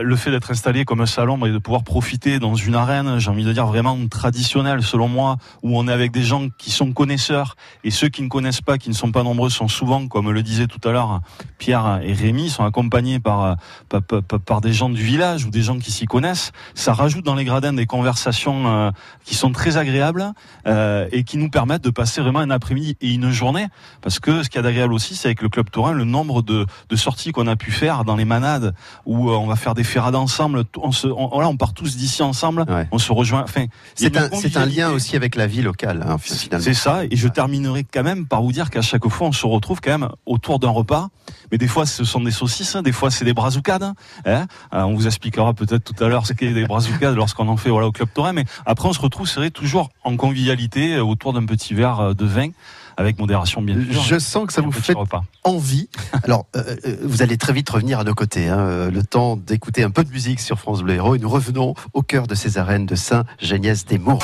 [0.00, 3.30] le fait d'être installé comme un salon et de pouvoir profiter dans une arène, j'ai
[3.30, 6.92] envie de dire vraiment traditionnelle, selon moi, où on est avec des gens qui sont
[6.92, 10.30] connaisseurs et ceux qui ne connaissent pas, qui ne sont pas nombreux, sont souvent, comme
[10.30, 11.20] le disait tout à l'heure
[11.58, 13.56] Pierre et Rémi, sont accompagnés par,
[13.88, 16.52] par, par- par des gens du village ou des gens qui s'y connaissent.
[16.74, 18.90] Ça rajoute dans les gradins des conversations euh,
[19.24, 20.32] qui sont très agréables
[20.66, 23.66] euh, et qui nous permettent de passer vraiment un après-midi et une journée.
[24.02, 26.66] Parce que ce qui est agréable aussi, c'est avec le club taurin, le nombre de,
[26.88, 28.74] de sorties qu'on a pu faire dans les manades
[29.06, 30.64] où euh, on va faire des ferrades ensemble.
[30.78, 32.88] On se, on, voilà, on part tous d'ici ensemble, Ouais.
[32.92, 33.42] on se rejoint.
[33.42, 36.64] Enfin, y a C'est un, c'est un lien aussi avec la vie locale, hein, finalement.
[36.64, 39.46] C'est ça, et je terminerai quand même par vous dire qu'à chaque fois, on se
[39.46, 41.08] retrouve quand même autour d'un repas.
[41.52, 43.92] Mais des fois, ce sont des saucisses, des fois, c'est des brazucades.
[44.24, 44.46] hein.
[44.72, 47.70] Euh, on vous expliquera peut-être tout à l'heure ce qu'est des brazucades lorsqu'on en fait
[47.70, 48.32] voilà, au Club Taurin.
[48.32, 52.00] Mais après, on se retrouve, c'est vrai, toujours en convivialité euh, autour d'un petit verre
[52.00, 52.48] euh, de vin,
[52.96, 54.02] avec modération, bien sûr.
[54.02, 55.24] Je sens que ça vous fait repas.
[55.42, 55.88] envie.
[56.24, 58.48] Alors, euh, vous allez très vite revenir à nos côtés.
[58.48, 61.16] hein, le temps d'écouter un peu de musique sur France Bleu Héros.
[61.16, 64.22] Et nous revenons au cœur de ces arènes de Saint-Géniès-des-Mourgues.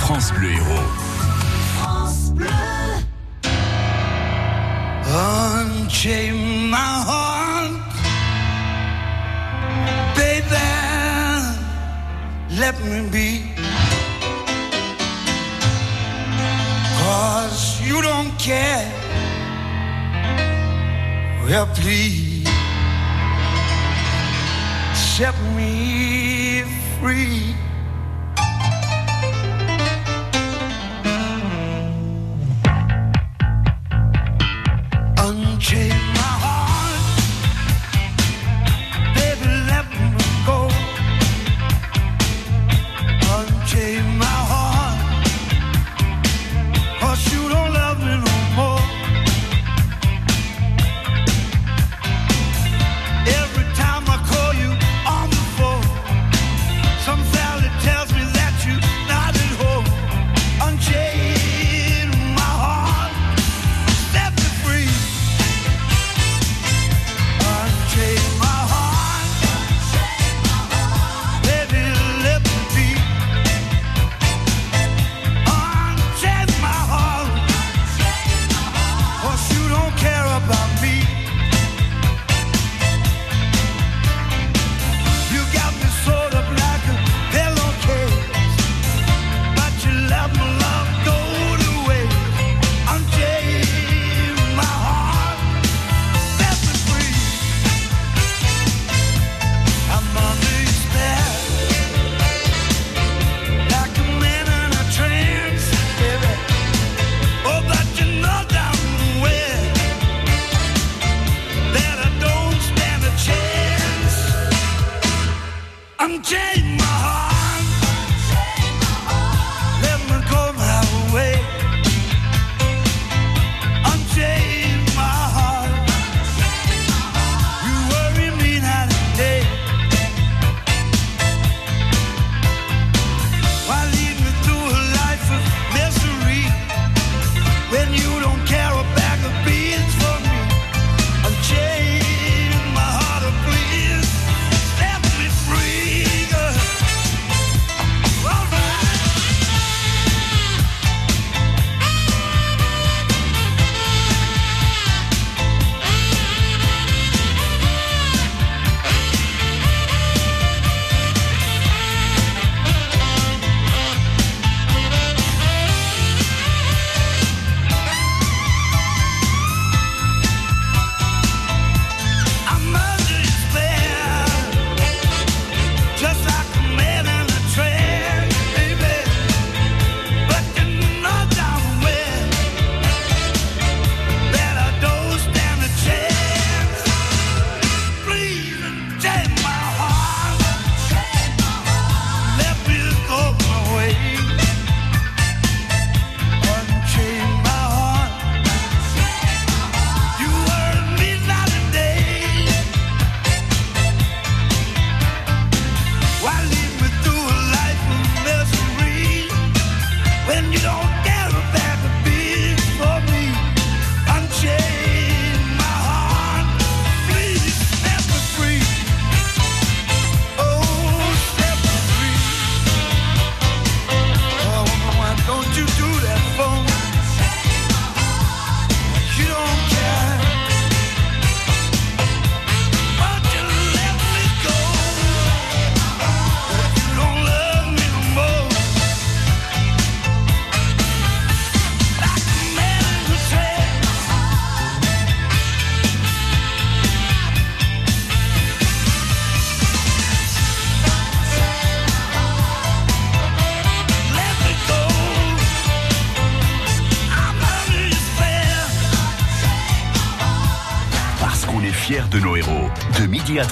[0.00, 0.82] France Bleu Héros.
[5.10, 6.47] Unchain my
[12.58, 13.42] Let me be.
[16.98, 18.92] Cause you don't care.
[21.44, 22.48] Well, please
[24.92, 26.64] set me
[26.98, 27.54] free.
[35.16, 36.07] Unchain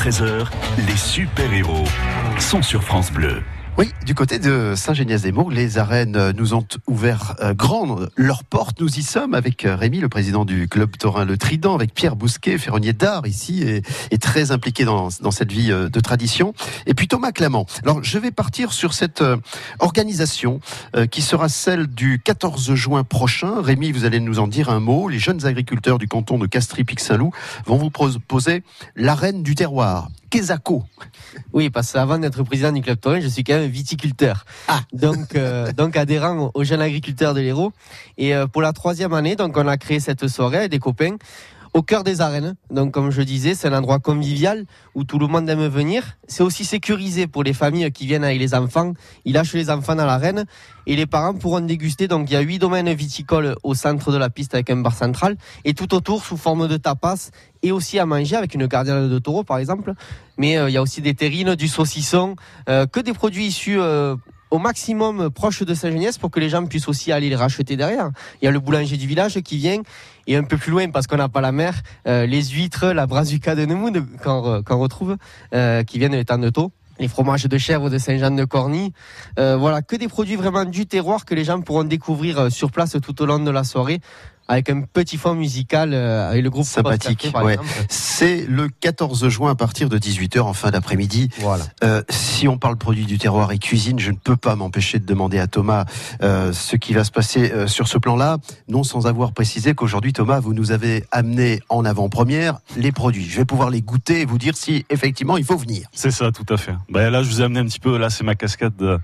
[0.07, 0.47] 13h,
[0.87, 1.83] les super-héros
[2.39, 3.43] sont sur France Bleu.
[3.79, 8.81] Oui, du côté de Saint-Génias-des-Mours, les arènes nous ont ouvert euh, grandes leurs portes.
[8.81, 12.17] Nous y sommes avec euh, Rémi, le président du club taurin Le Trident, avec Pierre
[12.17, 13.83] Bousquet, ferronnier d'art ici, et,
[14.17, 16.55] très impliqué dans, dans cette vie euh, de tradition.
[16.87, 17.67] Et puis Thomas Clamant.
[17.83, 19.37] Alors, je vais partir sur cette euh,
[19.79, 20.61] organisation
[21.11, 23.61] qui sera celle du 14 juin prochain.
[23.61, 25.09] Rémi, vous allez nous en dire un mot.
[25.09, 27.33] Les jeunes agriculteurs du canton de Castries-Pic-Saint-Loup
[27.67, 28.63] vont vous proposer
[28.97, 30.09] l'arène du terroir.
[30.31, 30.85] Quesaco.
[31.53, 34.45] Oui, parce qu'avant d'être président du club taurin, je suis quand même viticulteur.
[34.93, 37.73] Donc, euh, donc adhérent aux jeunes agriculteurs de l'Hérault.
[38.19, 41.17] Et euh, pour la troisième année, donc on a créé cette soirée avec des copains
[41.77, 42.55] au cœur des arènes.
[42.71, 46.17] Donc, comme je disais, c'est un endroit convivial où tout le monde aime venir.
[46.27, 48.95] C'est aussi sécurisé pour les familles qui viennent avec les enfants.
[49.27, 50.47] Ils lâchent les enfants dans l'arène
[50.87, 52.09] et les parents pourront déguster.
[52.09, 54.95] Donc, il y a huit domaines viticoles au centre de la piste avec un bar
[54.95, 55.37] central
[55.67, 57.29] et tout autour sous forme de tapas
[57.63, 59.93] et aussi à manger avec une gardienne de taureau, par exemple.
[60.39, 62.37] Mais euh, il y a aussi des terrines, du saucisson,
[62.71, 64.17] euh, que des produits issus euh,
[64.51, 68.11] au maximum proches de Saint-Geniès pour que les gens puissent aussi aller les racheter derrière.
[68.41, 69.83] Il y a le boulanger du village qui vient
[70.27, 71.75] et un peu plus loin parce qu'on n'a pas la mer,
[72.07, 75.17] euh, les huîtres, la brazuca de Nemoun qu'on retrouve,
[75.55, 76.73] euh, qui viennent des temps de taux.
[76.99, 78.95] Les fromages de chèvre de Saint-Jean-de-Corny.
[79.39, 82.97] Euh, voilà, que des produits vraiment du terroir que les gens pourront découvrir sur place
[83.03, 84.01] tout au long de la soirée
[84.49, 87.31] avec un petit fond musical euh, avec le groupe Sympathique.
[87.43, 87.59] Ouais.
[87.89, 91.31] C'est le 14 juin à partir de 18h en fin d'après-midi.
[91.39, 91.65] Voilà.
[91.83, 95.07] Euh, si on parle produits du terroir et cuisine, je ne peux pas m'empêcher de
[95.07, 95.85] demander à Thomas
[96.23, 100.13] euh, ce qui va se passer euh, sur ce plan-là, non sans avoir précisé qu'aujourd'hui,
[100.13, 103.25] Thomas, vous nous avez amené en avant-première les produits.
[103.25, 105.89] Je vais pouvoir les goûter et vous dire si effectivement il faut venir.
[105.93, 106.75] C'est ça, tout à fait.
[106.89, 108.99] Ben là, je vous ai amené un petit peu, là, c'est ma casquette de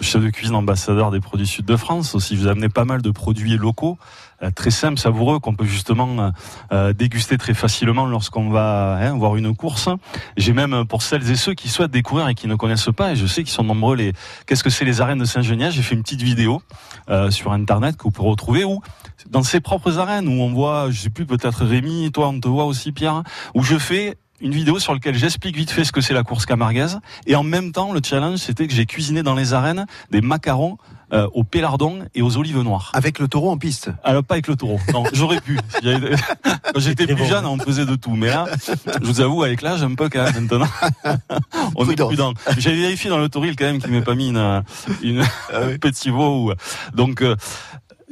[0.00, 2.14] chef de cuisine ambassadeur des produits sud de France.
[2.14, 3.98] Aussi, je vous ai amené pas mal de produits locaux,
[4.50, 6.32] très simples, savoureux, qu'on peut justement
[6.72, 9.88] euh, déguster très facilement lorsqu'on va hein, voir une course.
[10.36, 13.16] J'ai même, pour celles et ceux qui souhaitent découvrir et qui ne connaissent pas, et
[13.16, 14.12] je sais qu'ils sont nombreux, les
[14.46, 16.62] qu'est-ce que c'est les arènes de Saint-Geniez, j'ai fait une petite vidéo
[17.08, 18.80] euh, sur Internet que vous pouvez retrouver où
[19.30, 22.48] dans ses propres arènes, où on voit, je sais plus, peut-être Rémi, toi on te
[22.48, 23.22] voit aussi Pierre,
[23.54, 26.44] où je fais une vidéo sur laquelle j'explique vite fait ce que c'est la course
[26.46, 27.00] camarguaise.
[27.26, 30.76] Et en même temps, le challenge, c'était que j'ai cuisiné dans les arènes des macarons
[31.12, 32.90] euh, au pélardon et aux olives noires.
[32.94, 34.80] Avec le taureau en piste Alors pas avec le taureau.
[34.94, 35.58] Non, j'aurais pu.
[35.82, 38.12] Quand j'étais plus jeune, on faisait de tout.
[38.16, 38.46] Mais là,
[39.00, 40.66] je vous avoue, avec l'âge, un peu quand même maintenant.
[41.76, 42.32] on est prudent.
[42.58, 44.62] J'avais vérifié dans le toril quand même qu'il m'ait pas mis une,
[45.02, 46.50] une un petit veau.
[46.50, 46.52] ou-
[46.96, 47.36] Donc euh,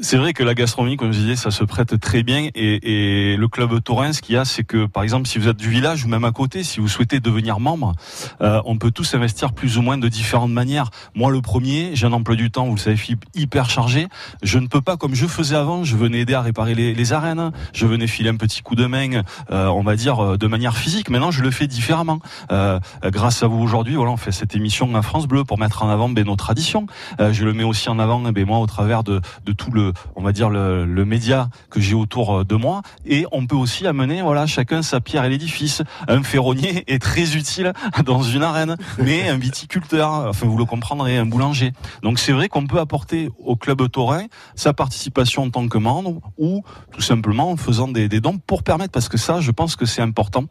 [0.01, 2.49] c'est vrai que la gastronomie, comme je disais, ça se prête très bien.
[2.55, 5.49] Et, et le club taurin, ce qu'il y a, c'est que, par exemple, si vous
[5.49, 7.95] êtes du village ou même à côté, si vous souhaitez devenir membre,
[8.41, 10.91] euh, on peut tous investir plus ou moins de différentes manières.
[11.15, 12.97] Moi, le premier, j'ai un emploi du temps, vous le savez,
[13.35, 14.09] hyper chargé.
[14.43, 17.13] Je ne peux pas, comme je faisais avant, je venais aider à réparer les, les
[17.13, 20.47] arènes, je venais filer un petit coup de main, euh, on va dire, euh, de
[20.47, 21.11] manière physique.
[21.11, 22.21] Maintenant, je le fais différemment.
[22.53, 25.83] Euh, grâce à vous aujourd'hui, voilà, on fait cette émission à France Bleu pour mettre
[25.83, 26.87] en avant ben, nos traditions.
[27.21, 29.90] Euh, je le mets aussi en avant, ben, moi, au travers de, de tout le,
[30.17, 32.83] on va dire, le, média que j'ai autour euh, de moi.
[33.07, 35.83] Et on peut aussi amener, voilà, chacun sa pierre à l'édifice.
[36.09, 37.73] Un ferronnier est très utile
[38.05, 41.73] dans une arène, mais un viticulteur, enfin, vous le comprendrez, un boulanger.
[42.03, 46.21] Donc, c'est vrai qu'on peut apporter au club taurin sa participation en tant que membre
[46.39, 46.63] ou
[46.93, 49.87] tout simplement en faisant des, des dons pour permettre, parce que ça, je pense que
[49.87, 50.45] c'est important,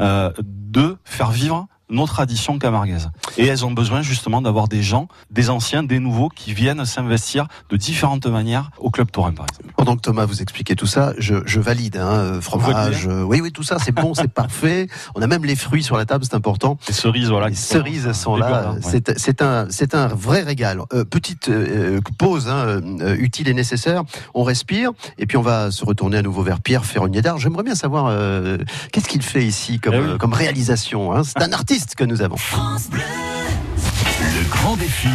[0.00, 3.10] euh, de faire vivre nos traditions camarguaises.
[3.36, 7.46] Et elles ont besoin justement d'avoir des gens, des anciens, des nouveaux, qui viennent s'investir
[7.70, 9.72] de différentes manières au club taurin, par exemple.
[9.76, 11.96] Pendant que Thomas vous expliquait tout ça, je, je valide.
[11.96, 14.88] Hein, euh, fromage, euh, oui, oui, tout ça, c'est bon, c'est parfait.
[15.14, 16.78] On a même les fruits sur la table, c'est important.
[16.88, 17.48] Les cerises, voilà.
[17.48, 18.72] Les cerises sont là.
[18.72, 18.78] ouais.
[18.82, 20.80] C'est c'est un, c'est un vrai régal.
[20.92, 24.02] Euh, petite euh, pause hein, euh, utile et nécessaire.
[24.34, 27.38] On respire et puis on va se retourner à nouveau vers Pierre Ferronnier d'Art.
[27.38, 28.58] J'aimerais bien savoir euh,
[28.92, 30.18] qu'est-ce qu'il fait ici comme, Eh oui.
[30.18, 31.12] comme réalisation.
[31.14, 31.22] Hein.
[31.24, 32.36] C'est un artiste que nous avons.
[34.20, 35.08] Le grand défi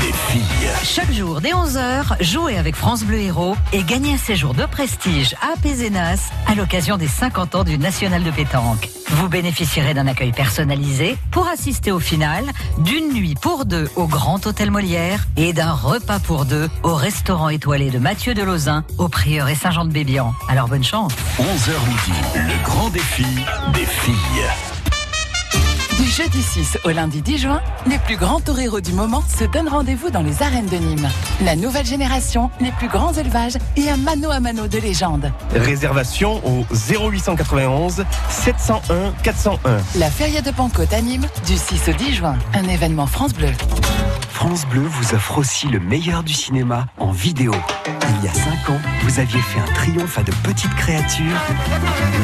[0.00, 0.70] des filles.
[0.82, 5.34] Chaque jour, dès 11h, jouez avec France Bleu Héros et gagnez un séjour de prestige
[5.42, 8.88] à Pézenas à l'occasion des 50 ans du National de pétanque.
[9.10, 12.46] Vous bénéficierez d'un accueil personnalisé pour assister au final,
[12.78, 17.50] d'une nuit pour deux au Grand Hôtel Molière et d'un repas pour deux au restaurant
[17.50, 20.34] étoilé de Mathieu de Lauzun au Prieuré Saint-Jean-de-Bébian.
[20.48, 21.12] Alors bonne chance.
[21.38, 23.26] 11h midi, le grand défi
[23.74, 24.75] des filles.
[26.16, 30.08] Jeudi 6 au lundi 10 juin, les plus grands toreros du moment se donnent rendez-vous
[30.08, 31.10] dans les arènes de Nîmes.
[31.42, 35.30] La nouvelle génération, les plus grands élevages et un mano à mano de légende.
[35.54, 39.76] Réservation au 0891 701 401.
[39.98, 42.36] La Feria de Pentecôte à Nîmes, du 6 au 10 juin.
[42.54, 43.50] Un événement France Bleu.
[44.30, 47.52] France Bleu vous offre aussi le meilleur du cinéma en vidéo.
[48.18, 51.40] Il y a 5 ans, vous aviez fait un triomphe à de petites créatures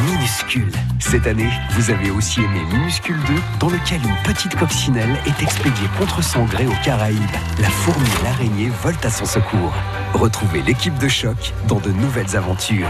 [0.06, 0.72] minuscules.
[0.98, 5.88] Cette année, vous avez aussi aimé Minuscule 2, dans lequel une petite coccinelle est expédiée
[5.98, 7.18] contre son gré aux Caraïbes.
[7.60, 9.72] La fourmi et l'araignée volent à son secours.
[10.14, 12.88] Retrouvez l'équipe de choc dans de nouvelles aventures.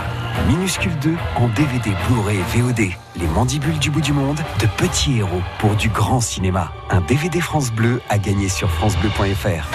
[0.49, 2.81] Minuscule 2 en DVD, Blu-ray et VOD.
[3.17, 6.73] Les mandibules du bout du monde, de petits héros pour du grand cinéma.
[6.91, 9.69] Un DVD France Bleu à gagner sur francebleu.fr.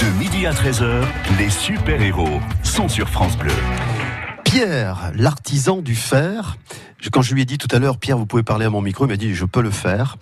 [0.00, 1.04] De midi à 13h,
[1.38, 3.54] les super-héros sont sur France Bleu.
[4.44, 6.56] Pierre, l'artisan du fer.
[7.10, 9.06] Quand je lui ai dit tout à l'heure, Pierre, vous pouvez parler à mon micro,
[9.06, 10.16] il m'a dit, je peux le faire.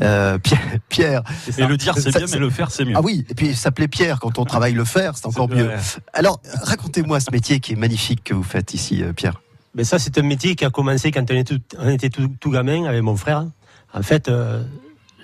[0.00, 1.22] Euh, Pierre, Pierre.
[1.56, 2.94] Et le dire, c'est bien, mais le faire, c'est mieux.
[2.94, 5.64] Ah oui, et puis il s'appelait Pierre quand on travaille le fer, c'est encore mieux.
[5.64, 5.78] vrai.
[6.12, 9.40] Alors, racontez-moi ce métier qui est magnifique que vous faites ici, euh, Pierre.
[9.74, 12.28] Mais ça, c'est un métier qui a commencé quand on était tout, on était tout,
[12.40, 13.46] tout gamin avec mon frère.
[13.92, 14.62] En fait, euh,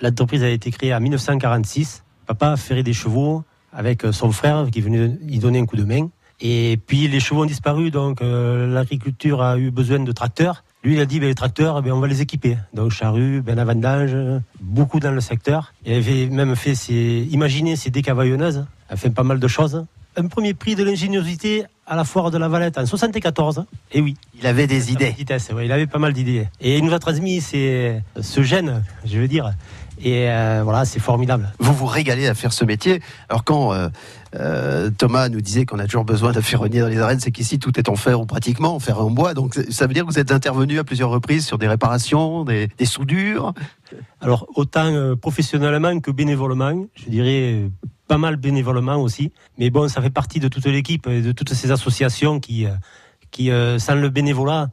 [0.01, 2.03] l'entreprise a été créée en 1946.
[2.25, 5.83] Papa ferait des chevaux avec euh, son frère qui venait y donner un coup de
[5.83, 6.09] main.
[6.39, 10.63] Et puis les chevaux ont disparu, donc euh, l'agriculture a eu besoin de tracteurs.
[10.83, 12.57] Lui, il a dit, ben, les tracteurs, ben, on va les équiper.
[12.73, 14.15] Donc charrue, ben, la vendange,
[14.59, 15.73] beaucoup dans le secteur.
[15.85, 19.85] Il avait même fait ses, imaginé ses décavaillonneuses, a fait pas mal de choses.
[20.17, 23.65] Un premier prix de l'ingéniosité à la foire de la Valette en 74.
[23.93, 24.15] Et oui.
[24.37, 25.11] Il avait des idées.
[25.17, 26.47] Vitesse, ouais, il avait pas mal d'idées.
[26.59, 29.53] Et il nous a transmis ce gène, je veux dire.
[30.01, 31.51] Et euh, voilà, c'est formidable.
[31.59, 33.01] Vous vous régalez à faire ce métier.
[33.29, 33.89] Alors quand euh,
[34.35, 37.59] euh, Thomas nous disait qu'on a toujours besoin d'un ferronnier dans les arènes, c'est qu'ici
[37.59, 39.33] tout est en fer ou pratiquement en fer et en bois.
[39.33, 42.67] Donc ça veut dire que vous êtes intervenu à plusieurs reprises sur des réparations, des,
[42.77, 43.53] des soudures.
[44.21, 47.69] Alors, autant euh, professionnellement que bénévolement, je dirais
[48.07, 49.31] pas mal bénévolement aussi.
[49.57, 52.71] Mais bon, ça fait partie de toute l'équipe et de toutes ces associations qui, euh,
[53.31, 54.69] qui sans le bénévolat,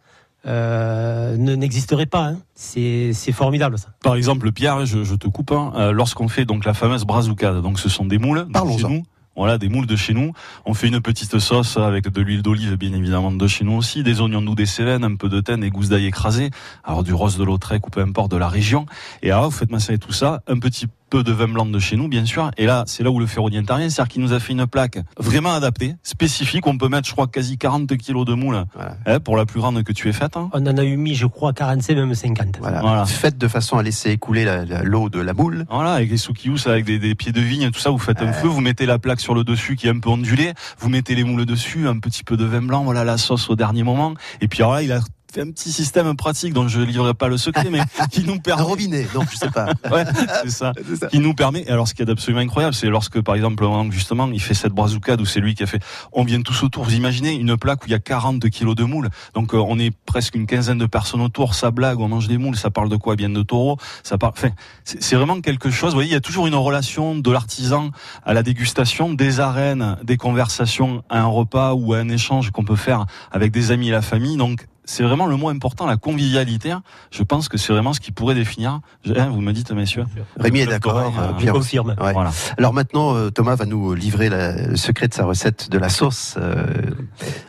[0.46, 2.28] euh, ne- n'existeraient pas.
[2.28, 2.38] hein.
[2.54, 3.88] C'est formidable ça.
[4.02, 7.60] Par exemple, Pierre, je, je te coupe, hein, euh, lorsqu'on fait donc la fameuse brazucade,
[7.62, 9.02] donc ce sont des moules de chez nous.
[9.40, 10.34] Voilà, des moules de chez nous.
[10.66, 14.02] On fait une petite sauce avec de l'huile d'olive, bien évidemment, de chez nous aussi,
[14.02, 16.50] des oignons doux, des cévennes, un peu de thym, des gousses d'ail écrasées,
[16.84, 18.84] alors du rose de Lautrec ou peu importe de la région.
[19.22, 21.96] Et alors, vous faites masser tout ça, un petit peu de vin blanc de chez
[21.96, 22.50] nous, bien sûr.
[22.56, 24.98] Et là, c'est là où le ferronnier intervient, c'est-à-dire qu'il nous a fait une plaque
[25.18, 26.66] vraiment adaptée, spécifique.
[26.66, 28.64] On peut mettre, je crois, quasi 40 kilos de moules,
[29.06, 30.36] hein, pour la plus grande que tu aies faite.
[30.36, 30.48] hein.
[30.52, 32.58] On en a eu mis, je crois, 45, même 50.
[32.60, 33.04] Voilà.
[33.06, 34.46] Faites de façon à laisser écouler
[34.84, 35.66] l'eau de la moule.
[35.68, 38.32] Voilà, avec les soukious, avec des, des pieds de vigne, tout ça, vous faites un
[38.32, 41.14] feu, vous mettez la plaque sur le dessus qui est un peu ondulée, vous mettez
[41.14, 44.14] les moules dessus, un petit peu de vin blanc, voilà la sauce au dernier moment.
[44.40, 45.00] Et puis alors là, il a
[45.32, 48.40] fait un petit système pratique dont je ne livrerai pas le secret, mais qui nous
[48.40, 48.62] permet.
[48.62, 49.66] Un robinet, non, je sais pas.
[49.90, 50.04] ouais,
[50.42, 50.72] c'est ça.
[51.10, 51.62] Qui nous permet.
[51.62, 54.72] et Alors, ce qui est absolument incroyable, c'est lorsque, par exemple, justement, il fait cette
[54.72, 55.82] brazucade où c'est lui qui a fait.
[56.12, 56.84] On vient tous autour.
[56.84, 59.10] Vous imaginez une plaque où il y a 40 kilos de moules.
[59.34, 61.54] Donc, euh, on est presque une quinzaine de personnes autour.
[61.54, 62.56] Ça blague, on mange des moules.
[62.56, 63.16] Ça parle de quoi?
[63.16, 63.76] Bien de taureaux.
[64.02, 64.32] Ça parle.
[64.36, 64.50] Enfin,
[64.84, 65.90] c'est c'est vraiment quelque chose.
[65.90, 67.90] Vous voyez, il y a toujours une relation de l'artisan
[68.24, 72.62] à la dégustation, des arènes, des conversations à un repas ou à un échange qu'on
[72.62, 74.36] peut faire avec des amis et la famille.
[74.36, 76.74] Donc, c'est vraiment le mot important, la convivialité.
[77.12, 78.80] Je pense que c'est vraiment ce qui pourrait définir.
[79.16, 80.04] Hein, vous me dites, messieurs.
[80.38, 80.98] Rémi est d'accord.
[80.98, 81.76] euh, Pierre aussi.
[81.76, 81.94] confirme.
[82.00, 82.12] Ouais.
[82.12, 82.32] Voilà.
[82.58, 85.88] Alors maintenant, euh, Thomas va nous livrer la- le secret de sa recette de la
[85.88, 86.34] sauce.
[86.38, 86.66] euh.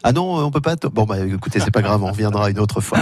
[0.04, 0.76] Ah non, on peut pas.
[0.76, 3.00] t- Bon, bah écoutez, c'est pas grave, on reviendra une autre fois.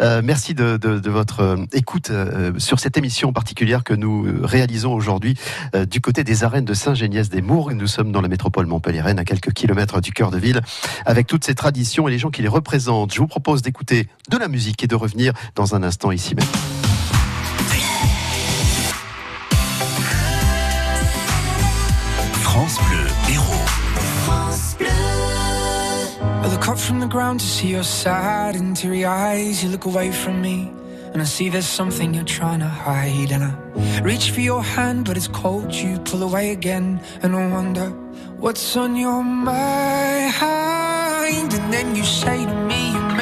[0.00, 4.24] Euh, merci de, de- de votre euh, écoute euh, sur cette émission particulière que nous
[4.26, 5.36] euh, réalisons aujourd'hui
[5.74, 7.72] euh, du côté des arènes de Saint-Géniès-des-Mours.
[7.72, 10.60] Nous sommes dans la métropole montpelliéraine, à quelques kilomètres du cœur de ville,
[11.04, 13.12] avec toutes ces traditions et les gens qui les représentent.
[13.12, 16.46] Je vous propose d'écouter de la musique et de revenir dans un instant ici même.
[22.42, 23.62] France Bleu Héros.
[26.44, 29.62] I look up from the ground to see your sad and teary eyes.
[29.62, 30.70] You look away from me,
[31.12, 33.30] and I see there's something you're trying to hide.
[33.32, 33.52] And I
[34.02, 35.72] reach for your hand, but it's cold.
[35.72, 37.90] You pull away again, and I wonder
[38.38, 40.34] what's on your mind.
[41.54, 42.81] And then you say to me,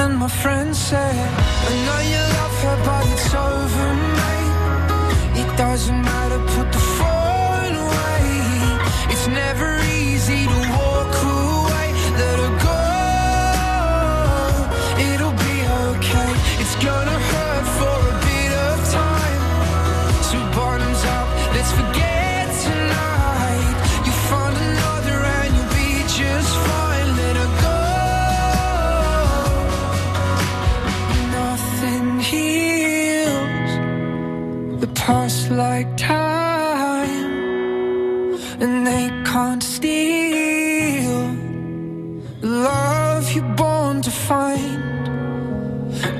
[0.00, 1.16] And my friend said,
[1.70, 3.88] I know you love her, but it's over,
[4.18, 5.42] mate.
[5.42, 6.37] It doesn't matter,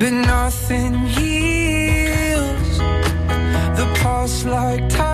[0.09, 2.79] But nothing heals
[3.77, 5.08] the past like time,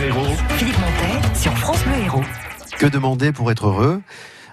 [0.00, 2.22] Les super-héros Philippe Montet sur France Bleu Héros.
[2.78, 4.00] Que demander pour être heureux?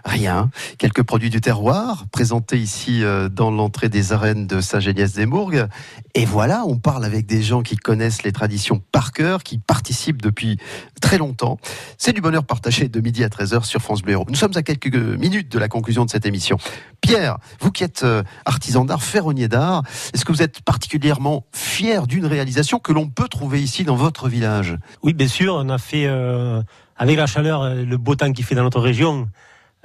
[0.08, 0.50] Rien.
[0.78, 5.68] Quelques produits du terroir présentés ici euh, dans l'entrée des arènes de Saint-Géniès-des-Mourgues.
[6.16, 10.22] Et voilà, on parle avec des gens qui connaissent les traditions par cœur, qui participent
[10.22, 10.58] depuis
[11.02, 11.58] très longtemps.
[11.98, 14.18] C'est du bonheur partagé de midi à 13h sur France Bleu.
[14.30, 16.58] Nous sommes à quelques minutes de la conclusion de cette émission.
[17.02, 19.84] Pierre, vous qui êtes euh, artisan d'art, ferronnier d'art,
[20.14, 24.30] est-ce que vous êtes particulièrement fier d'une réalisation que l'on peut trouver ici dans votre
[24.30, 24.78] village?
[25.04, 26.62] Oui, bien sûr, on a fait, euh,
[26.96, 29.28] avec la chaleur, euh, le beau temps qu'il fait dans notre région,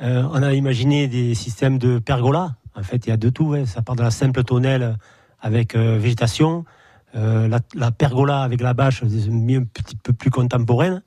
[0.03, 2.57] euh, on a imaginé des systèmes de pergola.
[2.74, 3.44] En fait, il y a de tout.
[3.44, 3.66] ouais.
[3.66, 4.96] Ça part de la simple tonnelle
[5.40, 6.64] avec euh, végétation,
[7.14, 11.03] euh, la, la pergola avec la bâche, un petit peu plus contemporaine,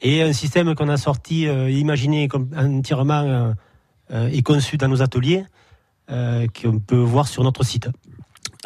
[0.00, 3.54] et un système qu'on a sorti, imaginé entièrement
[4.12, 5.46] et conçu dans nos ateliers,
[6.08, 7.88] qu'on peut voir sur notre site.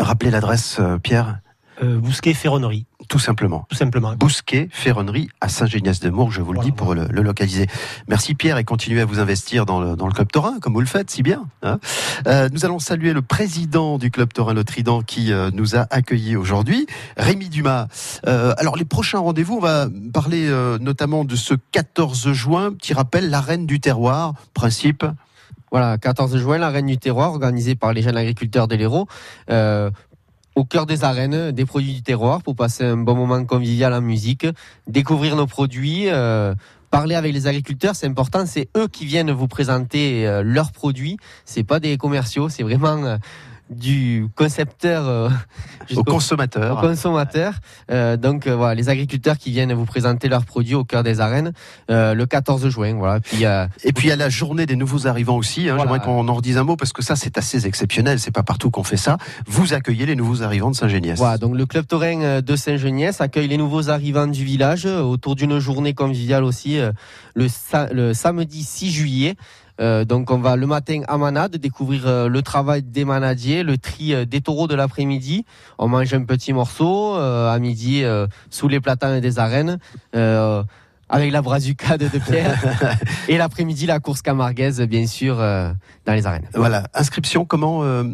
[0.01, 1.39] Rappelez l'adresse, Pierre
[1.81, 2.87] Bousquet Ferronnerie.
[3.09, 3.65] Tout simplement.
[3.71, 4.15] Tout simplement.
[4.17, 7.67] Bousquet, Ferronnerie à Saint-Génias-de-Mourgues, je vous le dis pour le, le localiser.
[8.07, 10.81] Merci Pierre et continuez à vous investir dans le, dans le Club Taurin, comme vous
[10.81, 11.47] le faites si bien.
[11.63, 11.79] hein.
[12.27, 15.87] Euh, nous allons saluer le président du Club Taurin Le Trident qui euh, nous a
[15.91, 16.87] accueillis aujourd'hui,
[17.17, 17.87] Rémi Dumas.
[18.27, 22.93] Euh, alors les prochains rendez-vous, on va parler euh, notamment de ce 14 juin, petit
[22.93, 25.05] rappel, l'arène du terroir, principe.
[25.71, 29.07] Voilà, 14 juin, la Reine du Terroir, organisée par les jeunes agriculteurs de l'Hérault.
[29.51, 29.91] Euh,
[30.59, 34.01] au cœur des arènes, des produits du terroir pour passer un bon moment convivial en
[34.01, 34.45] musique,
[34.89, 36.53] découvrir nos produits, euh,
[36.91, 41.17] parler avec les agriculteurs, c'est important, c'est eux qui viennent vous présenter euh, leurs produits,
[41.45, 43.19] c'est pas des commerciaux, c'est vraiment euh,
[43.71, 45.29] du concepteur euh,
[45.95, 46.79] Au consommateur.
[46.79, 47.55] au consommateur.
[47.91, 51.21] Euh, donc euh, voilà, les agriculteurs qui viennent vous présenter leurs produits au cœur des
[51.21, 51.53] arènes
[51.91, 52.95] euh, le 14 juin.
[52.95, 53.21] Voilà.
[53.21, 53.45] Puis
[53.85, 55.69] Et puis il y a la journée des nouveaux arrivants aussi.
[55.69, 55.83] Hein, Voilà.
[55.93, 58.19] J'aimerais qu'on en redise un mot parce que ça c'est assez exceptionnel.
[58.19, 59.19] C'est pas partout qu'on fait ça.
[59.47, 61.19] Vous accueillez les nouveaux arrivants de Saint-Géniès.
[61.19, 65.59] Voilà, donc le club taurin de Saint-Geniès accueille les nouveaux arrivants du village autour d'une
[65.59, 66.79] journée conviviale aussi
[67.35, 69.35] le, sa- le samedi 6 juillet.
[69.81, 73.79] Euh, donc on va le matin à Manade découvrir euh, le travail des manadiers, le
[73.79, 75.45] tri euh, des taureaux de l'après-midi.
[75.79, 78.05] On mange un petit morceau à midi
[78.51, 79.79] sous les platanes des arènes.
[81.11, 82.59] Euh, avec la brazucade de Pierre
[83.29, 85.73] et l'après-midi la course camarguaise bien sûr euh,
[86.07, 86.47] dans les arènes.
[86.55, 88.05] Voilà, inscription comment euh,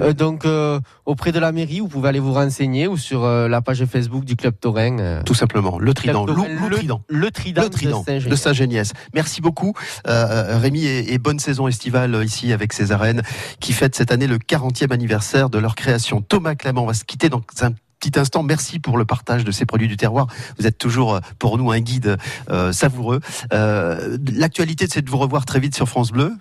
[0.00, 3.48] Euh, donc euh, auprès de la mairie, vous pouvez aller vous renseigner ou sur euh,
[3.48, 4.98] la page Facebook du club Taurin.
[4.98, 7.02] euh, Tout simplement, le Trident, Taurin, le, Trident.
[7.08, 8.88] le Trident, Le Trident de Saint-Géniès.
[8.92, 8.98] de.
[9.14, 9.74] Merci beaucoup,
[10.06, 13.22] euh, Rémi, et, et bonne saison estivale euh, ici avec ces arènes
[13.60, 16.20] qui fêtent cette année le 40e anniversaire de leur création.
[16.22, 18.42] Thomas Clément, va se quitter dans un petit instant.
[18.42, 20.26] Merci pour le partage de ces produits du terroir.
[20.58, 22.16] Vous êtes toujours euh, pour nous un guide
[22.50, 23.20] euh, savoureux.
[23.52, 26.32] Euh, L'actualité, c'est de vous revoir très vite sur France Bleu.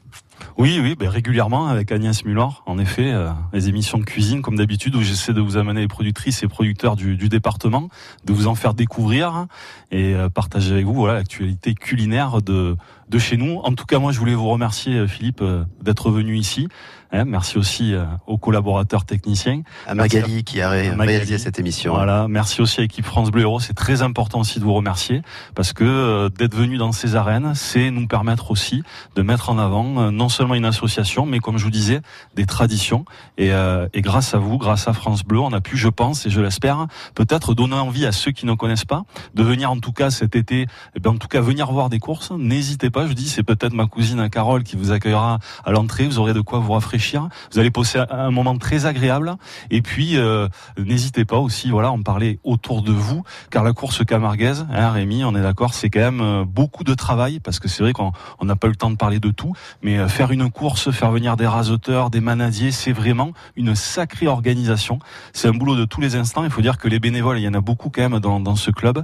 [0.57, 3.11] Oui, oui, ben, régulièrement avec Agnès Muller, en effet,
[3.53, 6.95] les émissions de cuisine comme d'habitude où j'essaie de vous amener les productrices et producteurs
[6.95, 7.89] du, du département,
[8.25, 9.47] de vous en faire découvrir
[9.91, 12.75] et partager avec vous voilà l'actualité culinaire de
[13.09, 13.59] de chez nous.
[13.63, 16.67] En tout cas, moi, je voulais vous remercier, euh, Philippe, euh, d'être venu ici.
[17.13, 19.61] Hein, merci aussi euh, aux collaborateurs techniciens.
[19.87, 21.11] À Magali qui a ré- Magali.
[21.15, 21.93] réalisé cette émission.
[21.93, 23.61] Voilà, merci aussi à l'équipe France Bleu Héros.
[23.61, 25.21] C'est très important aussi de vous remercier
[25.55, 28.83] parce que euh, d'être venu dans ces arènes, c'est nous permettre aussi
[29.15, 32.01] de mettre en avant euh, non seulement une association, mais comme je vous disais,
[32.35, 33.05] des traditions.
[33.37, 36.25] Et, euh, et grâce à vous, grâce à France Bleu, on a pu, je pense,
[36.25, 39.03] et je l'espère, peut-être donner envie à ceux qui ne connaissent pas
[39.33, 41.99] de venir en tout cas cet été, eh bien, en tout cas venir voir des
[41.99, 42.31] courses.
[42.31, 46.05] N'hésitez pas, je vous dis, c'est peut-être ma cousine Carole qui vous accueillera à l'entrée.
[46.05, 47.29] Vous aurez de quoi vous rafraîchir.
[47.51, 49.35] Vous allez passer un moment très agréable.
[49.71, 54.05] Et puis, euh, n'hésitez pas aussi, voilà, en parler autour de vous, car la course
[54.05, 57.67] camarguaise, hein, Rémi, on est d'accord, c'est quand même euh, beaucoup de travail, parce que
[57.67, 60.31] c'est vrai qu'on on n'a pas le temps de parler de tout, mais euh, faire
[60.31, 64.99] une course, faire venir des raseteurs, des manadiers, c'est vraiment une sacrée organisation.
[65.33, 66.43] C'est un boulot de tous les instants.
[66.43, 68.71] Il faut dire que les bénévoles, il y en a beaucoup quand même dans, ce
[68.71, 69.03] club,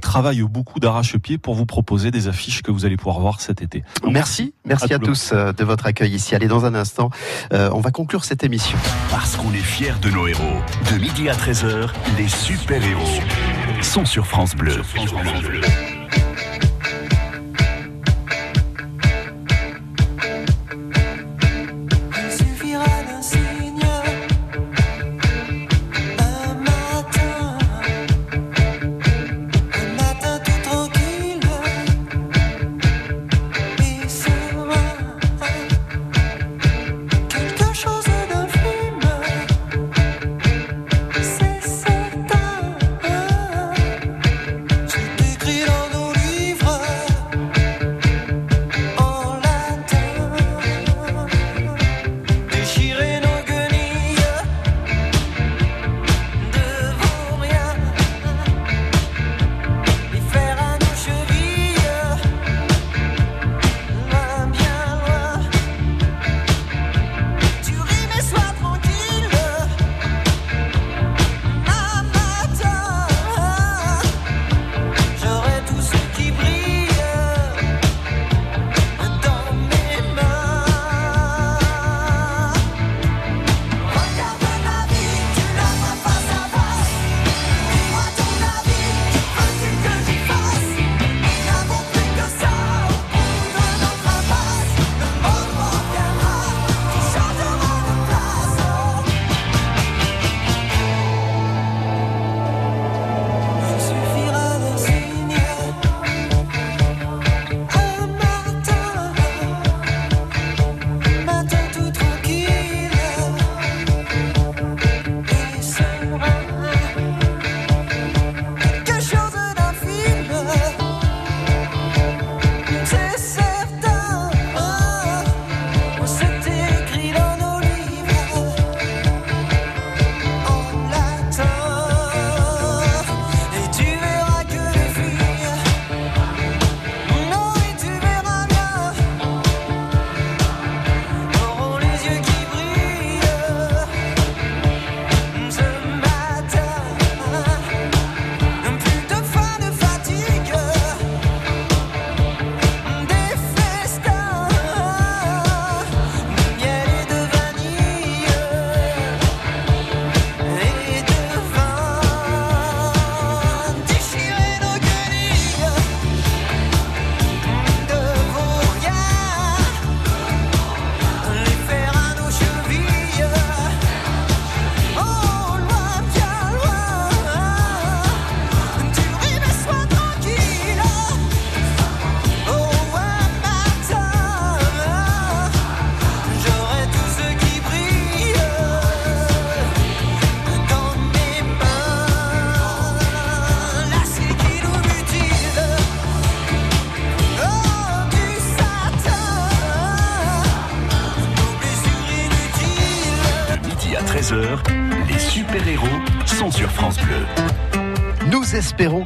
[0.00, 3.84] travaillent beaucoup d'arrache-pied pour vous proposer des affiches que vous allez pouvoir voir cet été.
[4.04, 6.34] Merci, merci à, tous euh, de votre accueil ici.
[6.34, 7.10] Allez, dans un instant,
[7.52, 8.78] euh, on va conclure cette émission.
[9.10, 10.60] Parce qu'on est fiers de nos héros.
[10.92, 13.20] De midi à 13h, les super-héros
[13.82, 14.82] sont sur France Bleu.
[14.96, 15.89] Il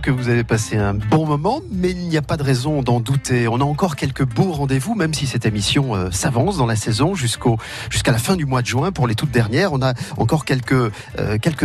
[0.04, 3.00] que vous avez passé un bon moment, mais il n'y a pas de raison d'en
[3.00, 3.48] douter.
[3.48, 7.14] On a encore quelques beaux rendez-vous, même si cette émission euh, s'avance dans la saison
[7.14, 9.72] jusqu'à la fin du mois de juin pour les toutes dernières.
[9.72, 11.64] On a encore quelques euh, quelques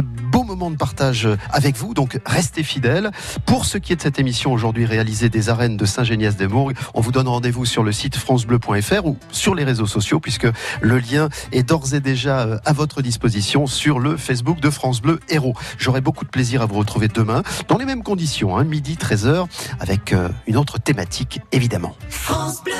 [0.80, 3.11] partage avec vous, donc restez fidèles.
[3.45, 7.11] Pour ce qui est de cette émission aujourd'hui réalisée des arènes de Saint-Géniès-des-Mourgues, on vous
[7.11, 10.47] donne rendez-vous sur le site francebleu.fr ou sur les réseaux sociaux, puisque
[10.82, 15.01] le lien est d'ores et déjà euh, à votre disposition sur le Facebook de France
[15.01, 15.53] Bleu Héros.
[15.77, 19.45] J'aurai beaucoup de plaisir à vous retrouver demain dans les mêmes conditions, hein, midi 13h,
[19.80, 21.95] avec euh, une autre thématique évidemment.
[22.09, 22.73] France Bleu.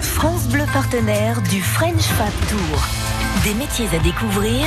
[0.00, 3.19] France Bleu partenaire du French Fab Tour.
[3.44, 4.66] Des métiers à découvrir,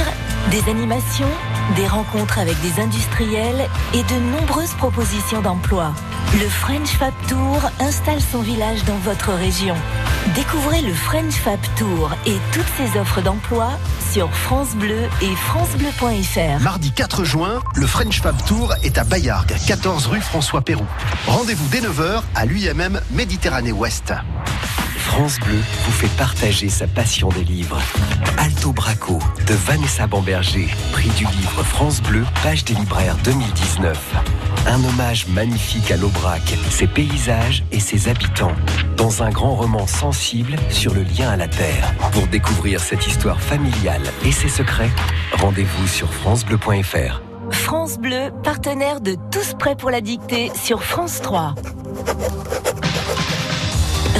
[0.49, 1.29] des animations,
[1.75, 5.93] des rencontres avec des industriels et de nombreuses propositions d'emploi.
[6.33, 9.75] Le French Fab Tour installe son village dans votre région.
[10.33, 13.69] Découvrez le French Fab Tour et toutes ses offres d'emploi
[14.11, 16.59] sur France Bleu et francebleu.fr.
[16.63, 20.85] Mardi 4 juin, le French Fab Tour est à Bayargues, 14 rue François Pérou.
[21.27, 24.13] Rendez-vous dès 9h à l'UMM Méditerranée Ouest.
[25.03, 27.79] France Bleu vous fait partager sa passion des livres.
[28.37, 34.15] Alto Braco de Vanessa Bamberger, prix du livre France Bleu, page des libraires 2019.
[34.65, 38.55] Un hommage magnifique à l'Aubrac, ses paysages et ses habitants,
[38.97, 41.93] dans un grand roman sensible sur le lien à la terre.
[42.13, 44.91] Pour découvrir cette histoire familiale et ses secrets,
[45.33, 47.21] rendez-vous sur francebleu.fr.
[47.51, 51.55] France Bleu, partenaire de Tous prêts pour la dictée sur France 3.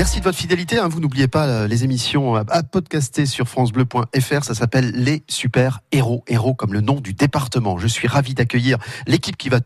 [0.00, 0.78] Merci de votre fidélité.
[0.78, 0.88] hein.
[0.88, 4.44] Vous n'oubliez pas euh, les émissions à- à podcaster sur francebleu.fr.
[4.44, 6.24] Ça s'appelle Les Super Héros.
[6.26, 7.76] Héros comme le nom du département.
[7.76, 9.60] Je suis ravi d'accueillir l'équipe qui va